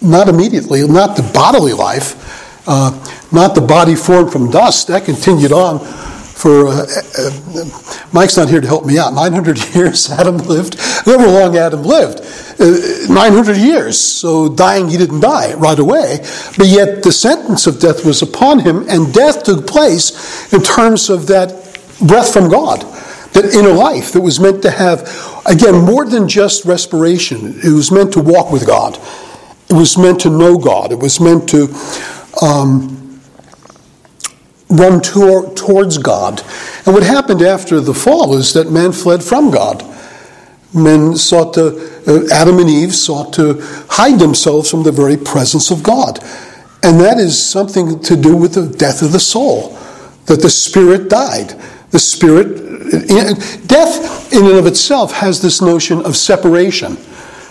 [0.02, 2.92] not immediately, not the bodily life, uh,
[3.32, 4.88] not the body formed from dust.
[4.88, 5.80] That continued on
[6.44, 6.86] for uh,
[7.18, 9.14] uh, Mike's not here to help me out.
[9.14, 10.78] 900 years Adam lived.
[11.06, 12.20] However long Adam lived,
[12.60, 14.00] uh, 900 years.
[14.00, 16.20] So dying, he didn't die right away.
[16.58, 21.10] But yet the sentence of death was upon him, and death took place in terms
[21.10, 21.50] of that
[22.06, 22.84] breath from God,
[23.34, 25.02] that inner life that was meant to have,
[25.46, 27.60] again, more than just respiration.
[27.64, 29.00] It was meant to walk with God.
[29.70, 30.92] It was meant to know God.
[30.92, 31.68] It was meant to.
[32.42, 33.00] Um,
[34.70, 36.42] run to, towards God.
[36.86, 39.84] And what happened after the fall is that men fled from God.
[40.74, 41.68] Men sought to,
[42.08, 46.20] uh, Adam and Eve sought to hide themselves from the very presence of God.
[46.82, 49.78] And that is something to do with the death of the soul,
[50.26, 51.56] that the spirit died.
[51.92, 52.63] The spirit,
[53.68, 56.98] death in and of itself has this notion of separation.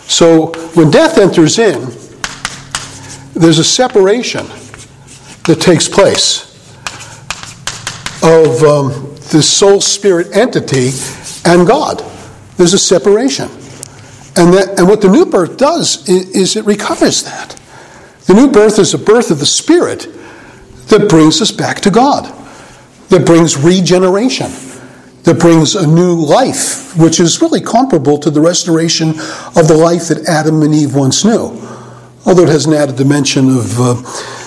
[0.07, 1.81] So when death enters in,
[3.35, 4.47] there's a separation
[5.47, 6.53] that takes place
[8.23, 10.91] of um, the soul spirit entity
[11.45, 12.05] and God.
[12.57, 13.49] There's a separation.
[14.37, 17.59] And, that, and what the new birth does is, is it recovers that.
[18.27, 20.07] The new birth is a birth of the spirit
[20.87, 22.25] that brings us back to God,
[23.09, 24.51] that brings regeneration,
[25.25, 30.09] that brings a new life, which is really comparable to the restoration of the life
[30.09, 31.61] that Adam and Eve once knew.
[32.27, 33.81] Although it has an added dimension of.
[33.81, 34.39] Uh,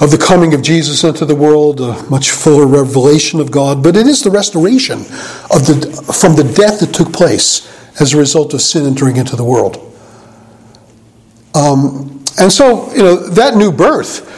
[0.00, 3.96] of the coming of Jesus into the world, a much fuller revelation of God, but
[3.96, 7.64] it is the restoration of the, from the death that took place
[8.00, 9.76] as a result of sin entering into the world.
[11.54, 14.28] Um, and so, you know, that new birth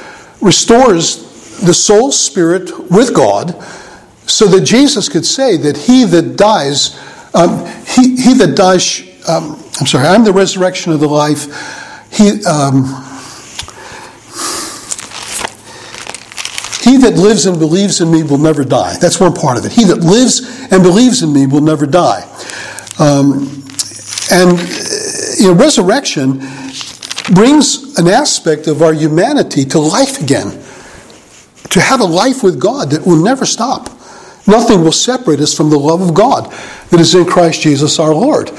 [0.42, 3.54] restores the soul spirit with God
[4.26, 6.98] so that Jesus could say that he that dies,
[7.34, 11.46] um, he, he that dies, um, I'm sorry, I'm the resurrection of the life.
[12.12, 13.06] He, um,
[16.86, 18.96] He that lives and believes in me will never die.
[19.00, 19.72] That's one part of it.
[19.72, 22.22] He that lives and believes in me will never die.
[23.00, 23.64] Um,
[24.30, 24.56] and
[25.36, 26.38] you know, resurrection
[27.34, 30.62] brings an aspect of our humanity to life again.
[31.70, 33.88] To have a life with God that will never stop.
[34.46, 36.52] Nothing will separate us from the love of God
[36.90, 38.50] that is in Christ Jesus our Lord.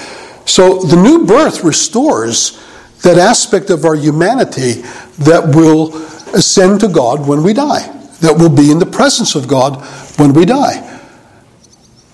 [0.46, 2.64] So the new birth restores
[3.04, 4.82] that aspect of our humanity
[5.20, 5.96] that will
[6.36, 9.84] ascend to God when we die that will be in the presence of God
[10.18, 11.02] when we die.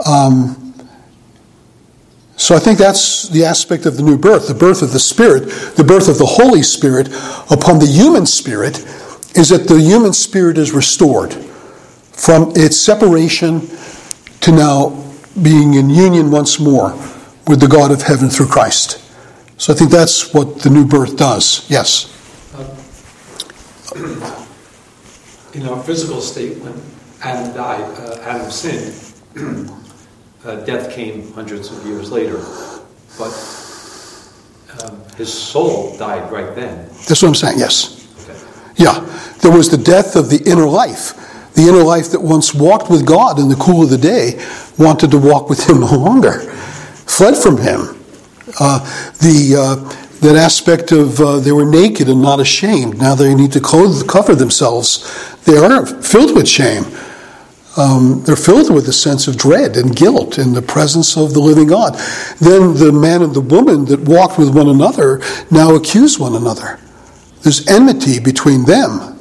[0.06, 0.60] Um,
[2.36, 5.46] so I think that's the aspect of the new birth, the birth of the Spirit,
[5.76, 7.08] the birth of the Holy Spirit
[7.50, 8.80] upon the human spirit,
[9.36, 11.32] is that the human spirit is restored
[12.24, 13.68] from its separation
[14.40, 14.92] to now
[15.42, 16.94] being in union once more
[17.48, 18.98] with the God of heaven through Christ.
[19.58, 21.70] So I think that's what the new birth does.
[21.70, 22.08] Yes.
[22.56, 24.46] Uh,
[25.54, 26.82] in our physical state, when
[27.22, 28.96] Adam died, uh, Adam sinned,
[30.46, 32.38] uh, death came hundreds of years later.
[33.18, 33.36] But
[34.80, 36.88] um, his soul died right then.
[37.06, 38.08] That's what I'm saying, yes.
[38.24, 38.40] Okay.
[38.78, 39.02] Yeah.
[39.42, 41.20] There was the death of the inner life.
[41.56, 44.44] The inner life that once walked with God in the cool of the day
[44.78, 46.42] wanted to walk with Him no longer,
[47.06, 47.98] fled from Him.
[48.60, 48.80] Uh,
[49.20, 52.98] the uh, that aspect of uh, they were naked and not ashamed.
[52.98, 55.04] Now they need to clothe, cover themselves.
[55.44, 56.86] They are filled with shame.
[57.76, 61.40] Um, they're filled with a sense of dread and guilt in the presence of the
[61.40, 61.96] living God.
[62.40, 66.80] Then the man and the woman that walked with one another now accuse one another.
[67.42, 69.13] There's enmity between them.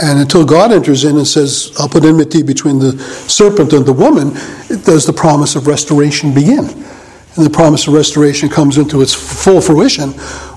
[0.00, 3.92] And until God enters in and says, I'll put enmity between the serpent and the
[3.92, 4.34] woman,
[4.84, 6.66] does the promise of restoration begin.
[7.36, 10.12] And the promise of restoration comes into its full fruition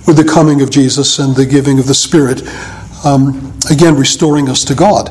[0.08, 2.42] with the coming of Jesus and the giving of the Spirit,
[3.06, 5.10] um, again, restoring us to God.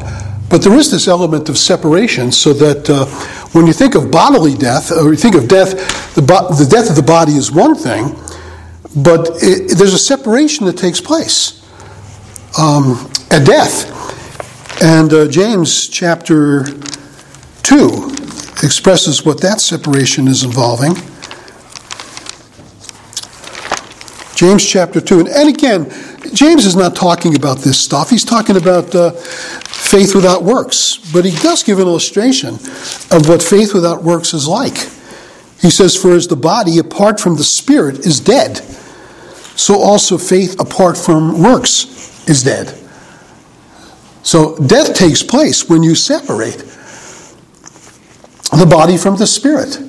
[0.50, 3.04] But there is this element of separation so that uh,
[3.52, 6.88] when you think of bodily death, or you think of death, the, bo- the death
[6.88, 8.16] of the body is one thing,
[8.96, 11.62] but it, there's a separation that takes place
[12.58, 13.94] um, at death.
[14.80, 16.64] And uh, James chapter
[17.64, 18.10] 2
[18.62, 20.94] expresses what that separation is involving.
[24.36, 25.18] James chapter 2.
[25.18, 25.90] And, and again,
[26.32, 28.08] James is not talking about this stuff.
[28.08, 30.98] He's talking about uh, faith without works.
[31.12, 32.54] But he does give an illustration
[33.10, 34.76] of what faith without works is like.
[35.60, 38.58] He says, For as the body apart from the spirit is dead,
[39.58, 42.78] so also faith apart from works is dead.
[44.28, 46.58] So death takes place when you separate
[48.58, 49.80] the body from the spirit.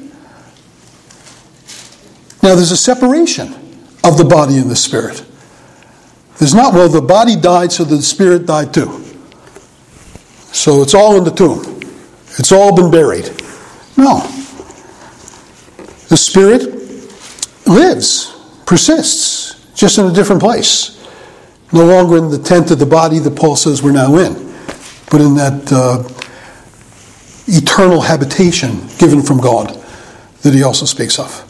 [2.41, 3.53] Now there's a separation
[4.01, 5.25] of the body and the spirit.
[6.37, 9.03] There's not, well, the body died, so the spirit died too.
[10.53, 11.81] So it's all in the tomb.
[12.37, 13.25] It's all been buried.
[13.97, 14.21] No.
[16.07, 16.61] The spirit
[17.67, 18.33] lives,
[18.65, 20.95] persists, just in a different place.
[21.71, 24.33] No longer in the tent of the body that Paul says we're now in,
[25.11, 26.03] but in that uh,
[27.47, 29.75] eternal habitation given from God
[30.41, 31.45] that he also speaks of.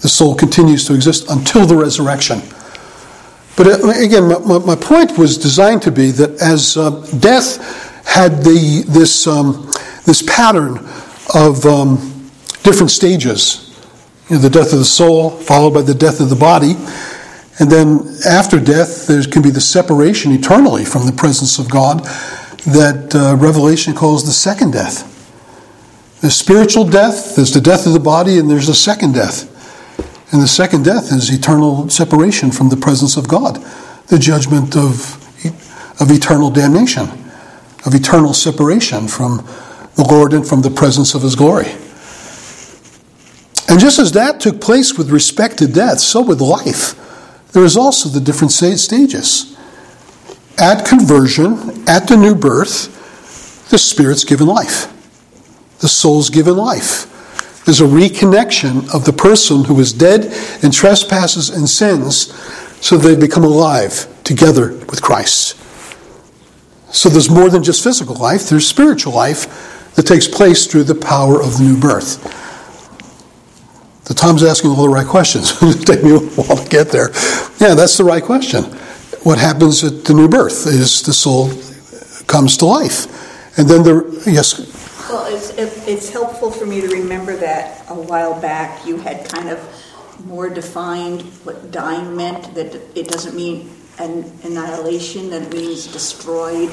[0.00, 2.40] The soul continues to exist until the resurrection.
[3.56, 8.44] But uh, again, my, my point was designed to be that as uh, death had
[8.44, 9.66] the, this, um,
[10.06, 10.78] this pattern
[11.34, 11.96] of um,
[12.62, 13.64] different stages
[14.30, 16.74] you know, the death of the soul, followed by the death of the body.
[17.58, 22.04] And then after death, there can be the separation eternally from the presence of God
[22.66, 25.14] that uh, Revelation calls the second death.
[26.20, 29.54] There's spiritual death, there's the death of the body, and there's a second death.
[30.32, 33.56] And the second death is eternal separation from the presence of God,
[34.08, 35.16] the judgment of,
[36.00, 37.08] of eternal damnation,
[37.86, 39.38] of eternal separation from
[39.94, 41.72] the Lord and from the presence of His glory.
[43.68, 46.94] And just as that took place with respect to death, so with life,
[47.52, 49.56] there is also the different stages.
[50.58, 52.94] At conversion, at the new birth,
[53.70, 54.92] the Spirit's given life,
[55.80, 57.14] the soul's given life.
[57.64, 60.32] There's a reconnection of the person who is dead
[60.62, 62.32] in trespasses and sins
[62.80, 65.56] so they become alive together with Christ.
[66.94, 70.94] So there's more than just physical life, there's spiritual life that takes place through the
[70.94, 72.24] power of the new birth.
[74.08, 75.50] The Tom's asking all the right questions.
[75.62, 77.10] It'll take me a while to get there.
[77.60, 78.64] Yeah, that's the right question.
[79.22, 81.50] What happens at the new birth is the soul
[82.26, 83.06] comes to life.
[83.58, 84.58] And then the, yes?
[85.10, 85.50] Well, it's,
[85.86, 89.58] it's helpful for me to remember that a while back you had kind of
[90.24, 96.70] more defined what dying meant, that it doesn't mean an annihilation, that it means destroyed.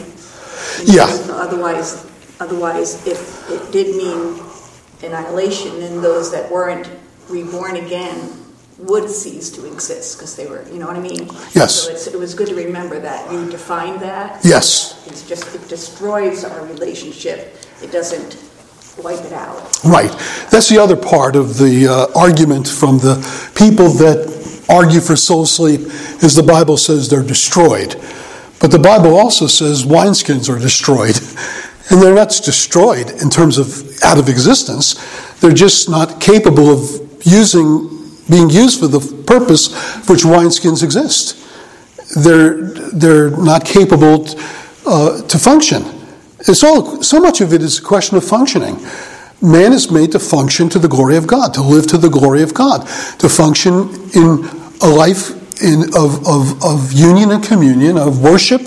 [0.86, 1.06] Yeah.
[1.32, 4.39] Otherwise, otherwise, if it did mean
[5.04, 6.88] annihilation, then those that weren't
[7.29, 8.45] reborn again
[8.77, 11.27] would cease to exist because they were, you know what I mean?
[11.53, 12.03] Yes.
[12.03, 13.31] So it was good to remember that.
[13.31, 14.43] You defined that.
[14.43, 15.07] Yes.
[15.07, 17.55] It's just, it destroys our relationship.
[17.81, 18.43] It doesn't
[19.01, 19.83] wipe it out.
[19.83, 20.11] Right.
[20.51, 23.15] That's the other part of the uh, argument from the
[23.55, 25.81] people that argue for soul sleep
[26.21, 27.95] is the Bible says they're destroyed.
[28.59, 31.19] But the Bible also says wineskins are destroyed.
[31.88, 34.95] And they're not destroyed in terms of out of existence.
[35.39, 37.89] They're just not capable of using,
[38.29, 39.67] being used for the purpose
[40.05, 41.41] for which wineskins exist.
[42.15, 42.53] They're,
[42.93, 44.25] they're not capable
[44.85, 45.83] uh, to function.
[46.39, 48.77] It's all, so much of it is a question of functioning.
[49.41, 52.43] Man is made to function to the glory of God, to live to the glory
[52.43, 52.88] of God,
[53.19, 54.45] to function in
[54.81, 58.61] a life in, of, of, of union and communion, of worship,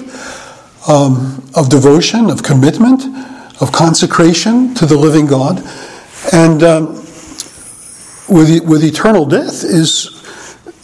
[0.88, 3.04] um, of devotion, of commitment,
[3.60, 5.62] of consecration to the living God.
[6.32, 7.06] And um,
[8.28, 10.14] with, with eternal death is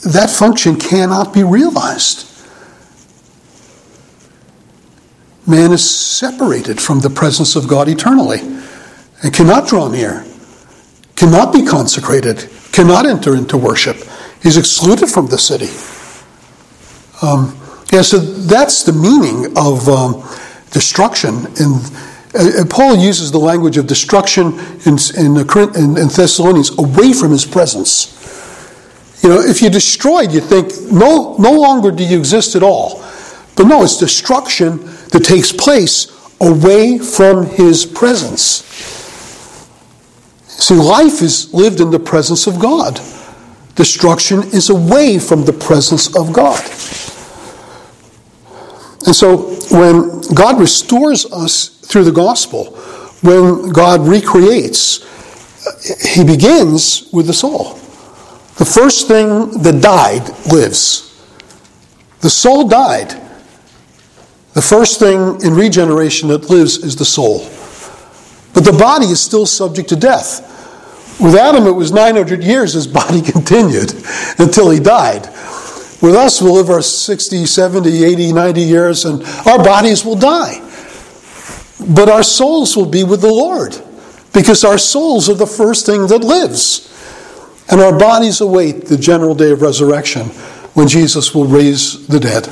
[0.03, 2.31] that function cannot be realized.
[5.47, 8.41] Man is separated from the presence of God eternally
[9.23, 10.25] and cannot draw near,
[11.17, 13.97] cannot be consecrated, cannot enter into worship.
[14.43, 15.69] He's excluded from the city.
[17.23, 17.59] Um,
[17.93, 20.23] yeah, so that's the meaning of um,
[20.71, 21.81] destruction in
[22.35, 27.45] uh, Paul uses the language of destruction in, in, in, in Thessalonians away from his
[27.45, 28.11] presence.
[29.23, 33.03] You know, if you're destroyed, you think no, no longer do you exist at all.
[33.57, 34.79] But no, it's destruction
[35.13, 36.11] that takes place
[36.41, 38.65] away from his presence.
[40.47, 43.01] See, life is lived in the presence of God.
[43.77, 46.63] Destruction is away from the presence of God.
[49.07, 52.73] And so when God restores us through the gospel,
[53.23, 55.03] when God recreates,
[56.15, 57.75] he begins with the soul.
[58.57, 61.11] The first thing that died lives.
[62.21, 63.21] The soul died.
[64.55, 67.41] The first thing in regeneration that lives is the soul.
[68.55, 70.51] But the body is still subject to death.
[71.21, 73.93] With Adam, it was 900 years his body continued
[74.39, 75.29] until he died.
[76.03, 80.61] With us, we'll live our 60, 70, 80, 90 years, and our bodies will die.
[81.89, 83.77] But our souls will be with the Lord
[84.33, 86.91] because our souls are the first thing that lives.
[87.71, 90.27] And our bodies await the general day of resurrection
[90.75, 92.49] when Jesus will raise the dead.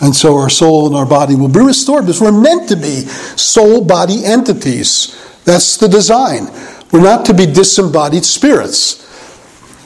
[0.00, 3.02] And so our soul and our body will be restored because we're meant to be
[3.36, 5.16] soul body entities.
[5.44, 6.46] That's the design.
[6.92, 8.98] We're not to be disembodied spirits.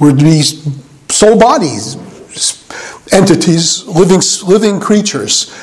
[0.01, 1.97] We're to be soul bodies,
[3.13, 5.55] entities, living, living creatures,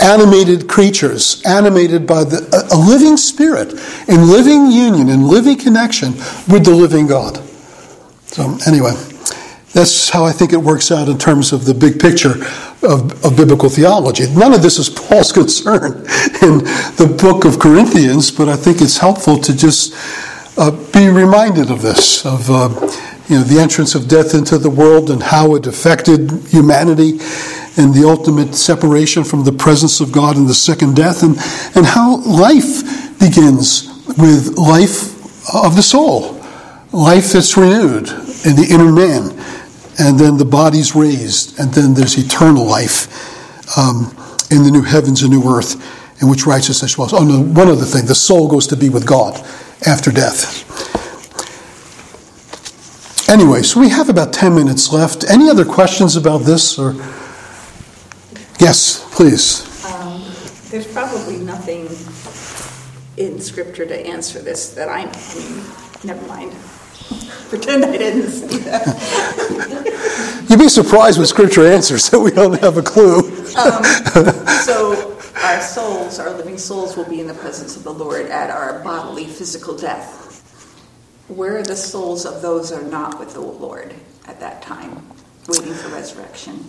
[0.00, 3.72] animated creatures, animated by the, a, a living spirit,
[4.08, 6.12] in living union, in living connection
[6.48, 7.36] with the living God.
[8.26, 8.92] So, anyway,
[9.72, 12.42] that's how I think it works out in terms of the big picture
[12.82, 14.26] of, of, biblical theology.
[14.34, 15.98] None of this is Paul's concern
[16.42, 16.64] in
[16.96, 19.94] the book of Corinthians, but I think it's helpful to just
[20.58, 22.68] uh, be reminded of this, of uh,
[23.30, 27.12] you know, the entrance of death into the world and how it affected humanity
[27.76, 31.36] and the ultimate separation from the presence of God in the second death, and,
[31.76, 32.82] and how life
[33.20, 33.86] begins
[34.18, 35.14] with life
[35.54, 36.40] of the soul
[36.92, 38.08] life that's renewed
[38.44, 39.30] in the inner man,
[39.98, 43.06] and then the body's raised, and then there's eternal life
[43.78, 44.14] um,
[44.50, 45.76] in the new heavens and new earth
[46.20, 47.12] in which righteousness dwells.
[47.12, 49.38] Oh, no, one other thing the soul goes to be with God
[49.86, 50.66] after death.
[53.30, 55.22] Anyway, so we have about 10 minutes left.
[55.30, 56.76] Any other questions about this?
[56.80, 56.94] Or
[58.58, 59.84] Yes, please.
[59.86, 60.24] Um,
[60.70, 61.88] there's probably nothing
[63.16, 65.64] in Scripture to answer this that I, I mean,
[66.02, 66.52] never mind.
[67.48, 70.46] Pretend I didn't see that.
[70.50, 73.20] You'd be surprised with scripture answers that we don't have a clue.
[73.56, 73.84] um,
[74.64, 78.50] so, our souls, our living souls, will be in the presence of the Lord at
[78.50, 80.29] our bodily, physical death.
[81.30, 83.94] Where are the souls of those are not with the Lord
[84.26, 85.00] at that time,
[85.46, 86.64] waiting for resurrection?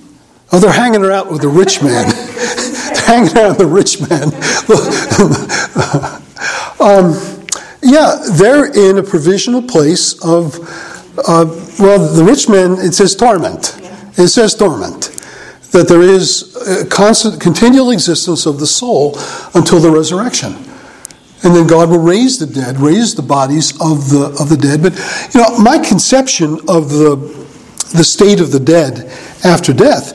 [0.51, 2.07] Oh, they're hanging around with the rich man.
[2.93, 4.29] they're hanging around the rich man.
[6.79, 7.15] um,
[7.81, 10.59] yeah, they're in a provisional place of,
[11.27, 11.45] uh,
[11.79, 13.79] well, the rich man, it says torment.
[14.15, 15.05] It says torment.
[15.71, 19.17] That there is a constant, continual existence of the soul
[19.55, 20.70] until the resurrection.
[21.43, 24.83] And then God will raise the dead, raise the bodies of the, of the dead.
[24.83, 24.93] But,
[25.33, 27.15] you know, my conception of the,
[27.95, 29.11] the state of the dead
[29.43, 30.13] after death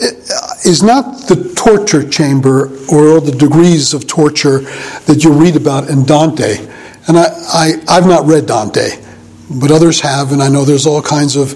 [0.00, 4.60] uh, is not the torture chamber or all the degrees of torture
[5.06, 6.68] that you read about in Dante
[7.08, 8.90] and I, I, I've not read Dante,
[9.50, 11.54] but others have, and I know there's all kinds of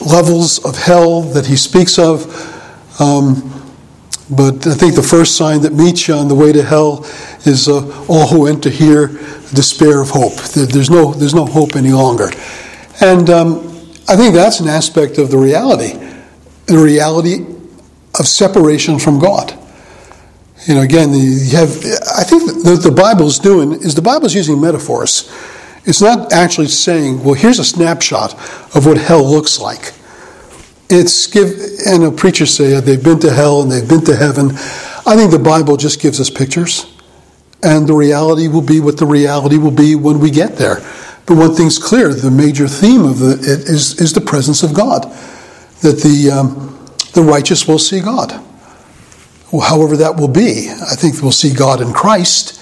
[0.00, 2.26] levels of hell that he speaks of.
[2.98, 3.57] Um,
[4.30, 7.04] but I think the first sign that meets you on the way to hell
[7.44, 9.08] is uh, all who enter here
[9.54, 10.36] despair of hope.
[10.52, 12.30] There's no, there's no hope any longer.
[13.00, 13.58] And um,
[14.08, 15.98] I think that's an aspect of the reality
[16.68, 17.46] the reality
[18.18, 19.58] of separation from God.
[20.66, 21.70] You know, again, you have.
[22.16, 25.32] I think what the Bible is doing is the Bible is using metaphors.
[25.84, 28.34] It's not actually saying, "Well, here's a snapshot
[28.74, 29.94] of what hell looks like."
[30.90, 31.48] It's give,
[31.86, 34.52] and a preacher say they've been to hell and they've been to heaven.
[35.06, 36.86] I think the Bible just gives us pictures,
[37.62, 40.76] and the reality will be what the reality will be when we get there.
[41.26, 45.02] But one thing's clear: the major theme of it is is the presence of God,
[45.82, 48.44] that the um, the righteous will see God
[49.50, 50.70] however that will be.
[50.70, 52.60] I think we'll see God in Christ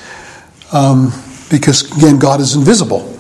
[0.73, 1.13] um,
[1.51, 3.16] because, again, God is invisible.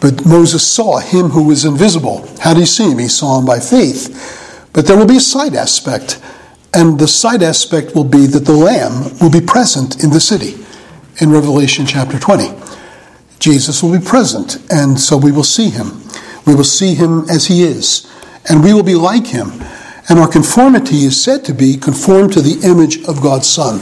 [0.00, 2.28] But Moses saw him who was invisible.
[2.40, 2.98] How did he see him?
[2.98, 4.68] He saw him by faith.
[4.72, 6.20] But there will be a side aspect,
[6.72, 10.64] and the side aspect will be that the Lamb will be present in the city
[11.20, 12.50] in Revelation chapter 20.
[13.40, 16.02] Jesus will be present, and so we will see him.
[16.46, 18.10] We will see him as he is,
[18.48, 19.62] and we will be like him
[20.08, 23.80] and our conformity is said to be conformed to the image of God's Son.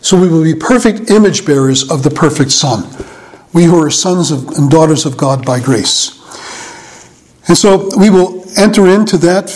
[0.00, 2.84] So we will be perfect image bearers of the perfect Son,
[3.52, 6.14] we who are sons of, and daughters of God by grace.
[7.48, 9.50] And so we will enter into that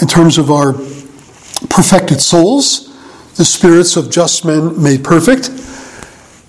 [0.00, 0.74] in terms of our
[1.70, 2.90] perfected souls.
[3.36, 5.48] the spirits of just men made perfect,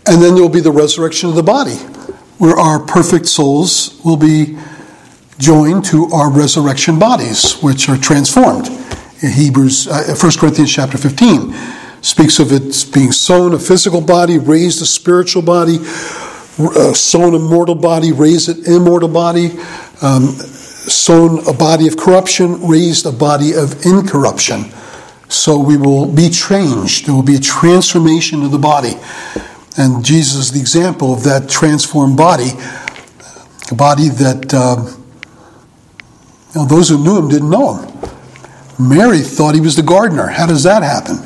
[0.07, 1.77] and then there will be the resurrection of the body,
[2.37, 4.55] where our perfect souls will be
[5.39, 8.67] joined to our resurrection bodies, which are transformed.
[9.19, 11.55] Hebrews, uh, 1 Corinthians chapter 15
[12.01, 15.79] speaks of it being sown a physical body, raised a spiritual body,
[16.59, 19.51] uh, sown a mortal body, raised an immortal body,
[20.01, 24.65] um, sown a body of corruption, raised a body of incorruption.
[25.27, 27.07] So we will be changed.
[27.07, 28.93] There will be a transformation of the body.
[29.77, 32.51] And Jesus is the example of that transformed body,
[33.71, 34.85] a body that uh,
[36.53, 38.09] you know, those who knew him didn't know him.
[38.79, 40.27] Mary thought he was the gardener.
[40.27, 41.17] How does that happen?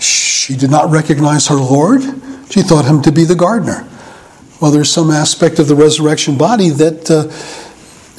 [0.00, 2.02] She did not recognize her Lord.
[2.50, 3.86] She thought him to be the gardener.
[4.60, 7.24] Well, there's some aspect of the resurrection body that uh,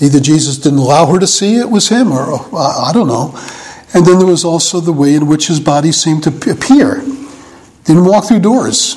[0.04, 3.38] either Jesus didn't allow her to see it was him, or uh, I don't know.
[3.94, 7.02] And then there was also the way in which his body seemed to appear.
[7.86, 8.96] Didn't walk through doors.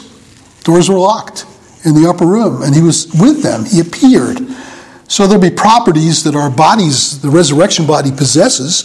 [0.62, 1.44] Doors were locked
[1.84, 3.66] in the upper room, and he was with them.
[3.66, 4.38] He appeared.
[5.06, 8.84] So there'll be properties that our bodies, the resurrection body possesses,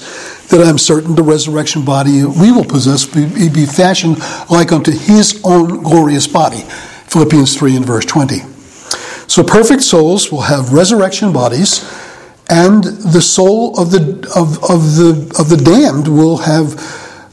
[0.50, 4.18] that I'm certain the resurrection body we will possess be, be fashioned
[4.50, 6.66] like unto his own glorious body.
[7.10, 8.40] Philippians 3 and verse 20.
[9.28, 11.84] So perfect souls will have resurrection bodies,
[12.50, 14.02] and the soul of the
[14.36, 16.74] of, of the of the damned will have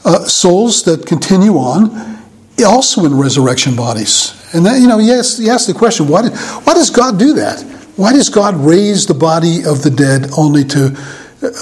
[0.05, 2.17] uh, souls that continue on,
[2.65, 4.33] also in resurrection bodies.
[4.53, 7.33] And that, you know, ask, you ask the question, why, did, why does God do
[7.33, 7.61] that?
[7.97, 10.95] Why does God raise the body of the dead only to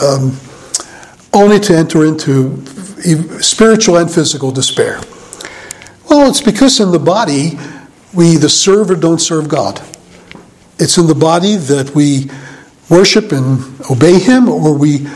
[0.01, 0.37] um,
[1.33, 2.61] only to enter into
[3.41, 4.99] spiritual and physical despair?
[6.09, 7.57] Well, it's because in the body
[8.15, 9.81] we either serve or don't serve God.
[10.79, 12.29] It's in the body that we
[12.89, 13.59] worship and
[13.91, 15.07] obey Him, or we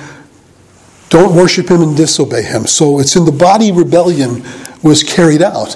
[1.10, 2.66] don't worship Him and disobey Him.
[2.66, 4.44] So it's in the body rebellion
[4.84, 5.76] was carried out,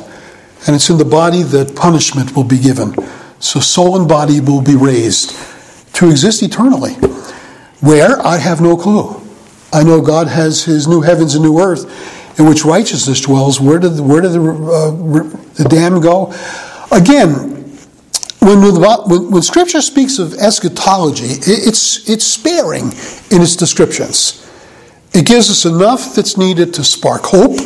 [0.68, 2.96] and it's in the body that punishment will be given.
[3.40, 5.36] So soul and body will be raised
[5.96, 6.94] to exist eternally.
[7.82, 8.20] Where?
[8.26, 9.22] I have no clue.
[9.74, 13.60] I know God has His new heavens and new earth in which righteousness dwells.
[13.60, 14.92] Where did the, where did the, uh,
[15.56, 16.34] the damned go?
[16.94, 17.54] Again,
[18.40, 22.92] when, when, Scripture speaks of eschatology, it's, it's sparing
[23.32, 24.48] in its descriptions.
[25.12, 27.58] It gives us enough that's needed to spark hope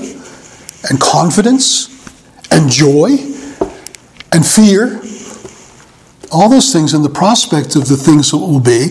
[0.89, 1.89] and confidence
[2.51, 3.17] and joy
[4.32, 5.01] and fear,
[6.32, 8.88] all those things in the prospect of the things that will be,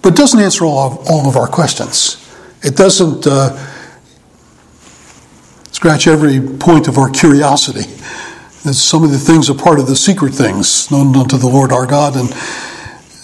[0.00, 2.16] but doesn't answer all of, all of our questions.
[2.62, 3.54] It doesn't uh,
[5.70, 7.90] scratch every point of our curiosity
[8.72, 11.86] some of the things are part of the secret things known unto the Lord our
[11.86, 12.28] God, and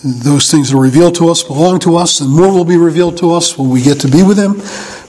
[0.03, 3.17] those things that are revealed to us belong to us, and more will be revealed
[3.19, 4.55] to us when we get to be with Him.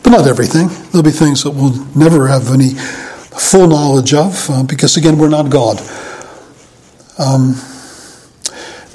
[0.03, 0.69] But not everything.
[0.91, 5.29] There'll be things that we'll never have any full knowledge of, uh, because again, we're
[5.29, 5.79] not God.
[7.17, 7.55] Um,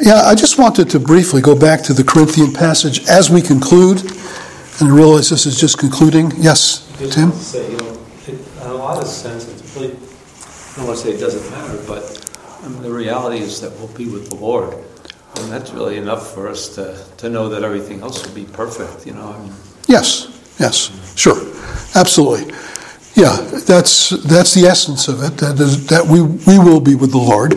[0.01, 4.03] yeah, I just wanted to briefly go back to the Corinthian passage as we conclude,
[4.03, 6.33] and I realize this is just concluding.
[6.37, 7.33] Yes, Tim?
[7.33, 9.56] Say, you know, in a lot of sense, it's really I
[10.77, 12.27] don't want to say it doesn't matter, but
[12.63, 14.75] I mean, the reality is that we'll be with the Lord.
[15.37, 19.07] And that's really enough for us to, to know that everything else will be perfect,
[19.07, 19.29] you know.
[19.29, 19.53] I mean,
[19.87, 21.39] yes, yes, sure,
[21.95, 22.55] absolutely.
[23.15, 25.39] Yeah, that's that's the essence of it.
[25.39, 27.55] That, is, that we we will be with the Lord,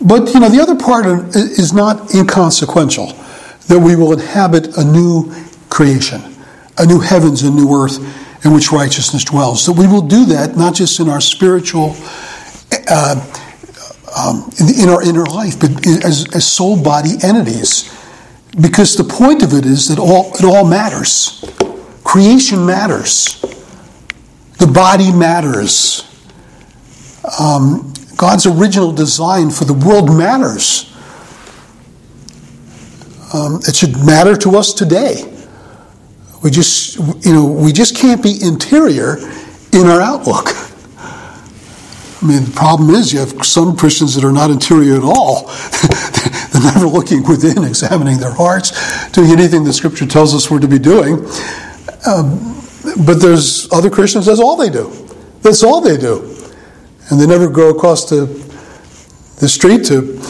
[0.00, 1.06] but you know the other part
[1.36, 3.12] is not inconsequential.
[3.68, 5.32] That we will inhabit a new
[5.68, 6.22] creation,
[6.78, 7.98] a new heavens and new earth
[8.44, 9.66] in which righteousness dwells.
[9.66, 11.94] That we will do that not just in our spiritual
[12.90, 13.44] uh,
[14.16, 17.94] um, in, in, our inner life, but as, as soul body entities.
[18.60, 21.44] Because the point of it is that all, it all matters.
[22.02, 23.40] Creation matters.
[24.58, 26.04] The body matters.
[27.38, 30.92] Um, God's original design for the world matters.
[33.32, 35.32] Um, it should matter to us today.
[36.42, 39.18] We just, you know, we just can't be interior
[39.72, 40.48] in our outlook.
[42.20, 45.46] I mean, the problem is you have some Christians that are not interior at all.
[46.52, 48.72] They're never looking within, examining their hearts,
[49.10, 51.24] doing anything the Scripture tells us we're to be doing.
[52.06, 52.58] Um,
[53.06, 54.90] but there's other Christians, that's all they do.
[55.42, 56.34] That's all they do.
[57.10, 58.26] And they never go across the,
[59.38, 60.20] the street to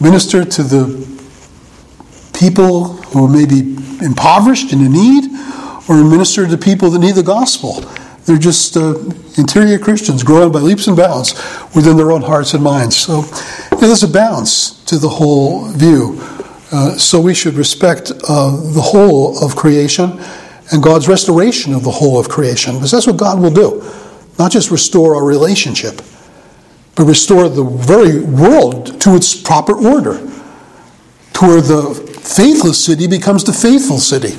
[0.00, 1.08] minister to the
[2.34, 5.30] people who may be impoverished and in need,
[5.88, 7.82] or minister to people that need the gospel.
[8.28, 8.94] They're just uh,
[9.38, 11.32] interior Christians growing by leaps and bounds
[11.74, 12.94] within their own hearts and minds.
[12.94, 16.20] So you know, there's a balance to the whole view.
[16.70, 20.20] Uh, so we should respect uh, the whole of creation
[20.70, 23.82] and God's restoration of the whole of creation, because that's what God will do.
[24.38, 25.96] not just restore our relationship,
[26.94, 30.18] but restore the very world to its proper order,
[31.32, 34.34] to where the faithless city becomes the faithful city,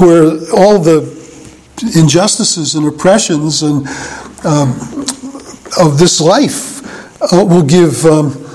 [0.00, 0.24] where
[0.54, 1.02] all the
[1.96, 3.86] injustices and oppressions and
[4.44, 4.70] um,
[5.78, 6.82] of this life
[7.32, 8.46] uh, will give um,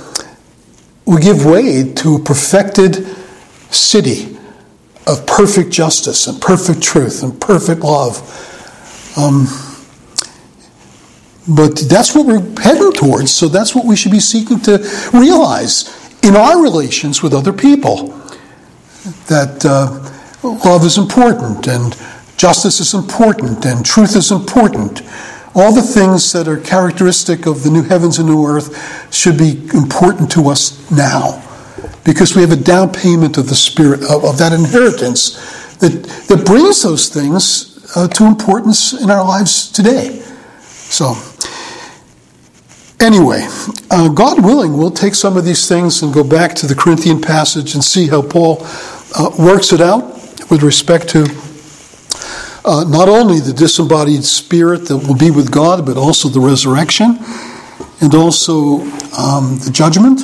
[1.05, 3.05] will give way to a perfected
[3.69, 4.37] city
[5.07, 8.17] of perfect justice and perfect truth and perfect love.
[9.17, 9.45] Um,
[11.47, 14.79] but that's what we're heading towards, so that's what we should be seeking to
[15.13, 15.93] realize
[16.23, 18.19] in our relations with other people.
[19.27, 20.14] That uh,
[20.53, 21.95] love is important, and
[22.37, 25.01] justice is important, and truth is important.
[25.55, 29.69] All the things that are characteristic of the new heavens and new earth should be
[29.73, 31.41] important to us now
[32.03, 35.31] because we have a down payment of the spirit of, of that inheritance
[35.77, 40.21] that, that brings those things uh, to importance in our lives today.
[40.59, 41.15] So,
[42.99, 43.47] anyway,
[43.91, 47.21] uh, God willing, we'll take some of these things and go back to the Corinthian
[47.21, 48.59] passage and see how Paul
[49.17, 50.14] uh, works it out
[50.49, 51.25] with respect to
[52.65, 57.19] uh, not only the disembodied spirit that will be with God, but also the resurrection,
[58.01, 58.81] and also
[59.17, 60.21] um, the judgment,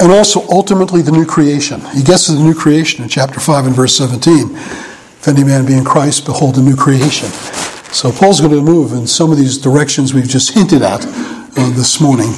[0.00, 1.80] and also ultimately the new creation.
[1.92, 4.50] He gets to the new creation in chapter 5 and verse 17.
[4.54, 7.28] If any man be in Christ, behold a new creation.
[7.92, 11.70] So Paul's going to move in some of these directions we've just hinted at uh,
[11.70, 12.32] this morning.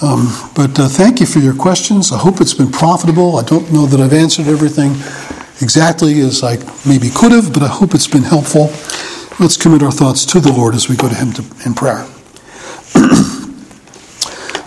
[0.00, 2.12] Um, but uh, thank you for your questions.
[2.12, 3.36] I hope it's been profitable.
[3.36, 4.94] I don't know that I've answered everything
[5.60, 8.70] exactly as I maybe could have, but I hope it's been helpful.
[9.38, 12.04] Let's commit our thoughts to the Lord as we go to Him to, in prayer.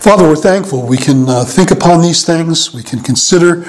[0.00, 0.86] Father, we're thankful.
[0.86, 3.64] We can uh, think upon these things, we can consider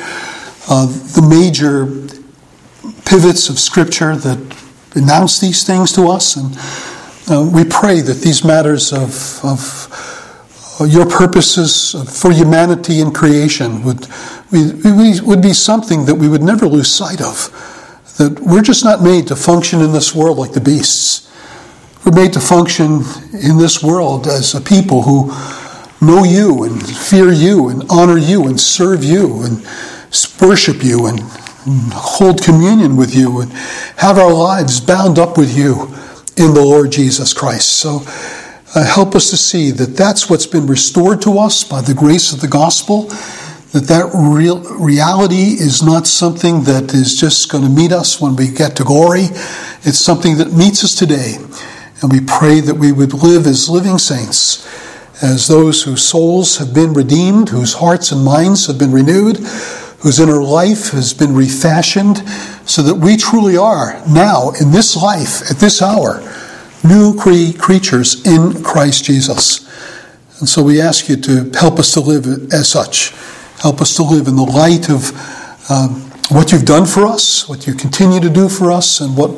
[0.70, 1.88] uh, the major
[3.06, 4.38] pivots of Scripture that
[4.96, 6.58] announce these things to us, and
[7.30, 10.11] uh, we pray that these matters of, of
[10.84, 14.08] your purposes for humanity and creation would
[14.52, 17.50] we, we, would be something that we would never lose sight of.
[18.18, 21.32] That we're just not made to function in this world like the beasts.
[22.06, 23.04] We're made to function
[23.34, 25.32] in this world as a people who
[26.06, 29.66] know you and fear you and honor you and serve you and
[30.42, 33.52] worship you and, and hold communion with you and
[33.98, 35.84] have our lives bound up with you
[36.38, 37.78] in the Lord Jesus Christ.
[37.78, 38.00] So
[38.74, 42.32] uh, help us to see that that's what's been restored to us by the grace
[42.32, 43.10] of the gospel
[43.72, 48.36] that that real reality is not something that is just going to meet us when
[48.36, 49.28] we get to glory.
[49.84, 51.36] It's something that meets us today.
[52.02, 54.68] And we pray that we would live as living saints,
[55.24, 59.38] as those whose souls have been redeemed, whose hearts and minds have been renewed,
[60.00, 62.18] whose inner life has been refashioned,
[62.68, 66.20] so that we truly are now, in this life, at this hour,
[66.84, 69.68] new cre- creatures in Christ Jesus.
[70.40, 73.12] And so we ask you to help us to live as such.
[73.62, 75.12] Help us to live in the light of
[75.70, 79.32] um, what you've done for us, what you continue to do for us, and what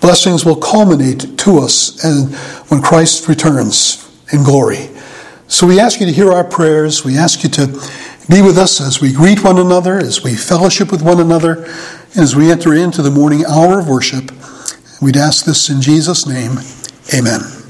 [0.00, 2.34] blessings will culminate to us and
[2.70, 4.90] when Christ returns in glory.
[5.48, 7.04] So we ask you to hear our prayers.
[7.04, 7.66] We ask you to
[8.28, 12.18] be with us as we greet one another, as we fellowship with one another, and
[12.18, 14.30] as we enter into the morning hour of worship.
[15.02, 16.60] We'd ask this in Jesus' name.
[17.12, 17.61] Amen.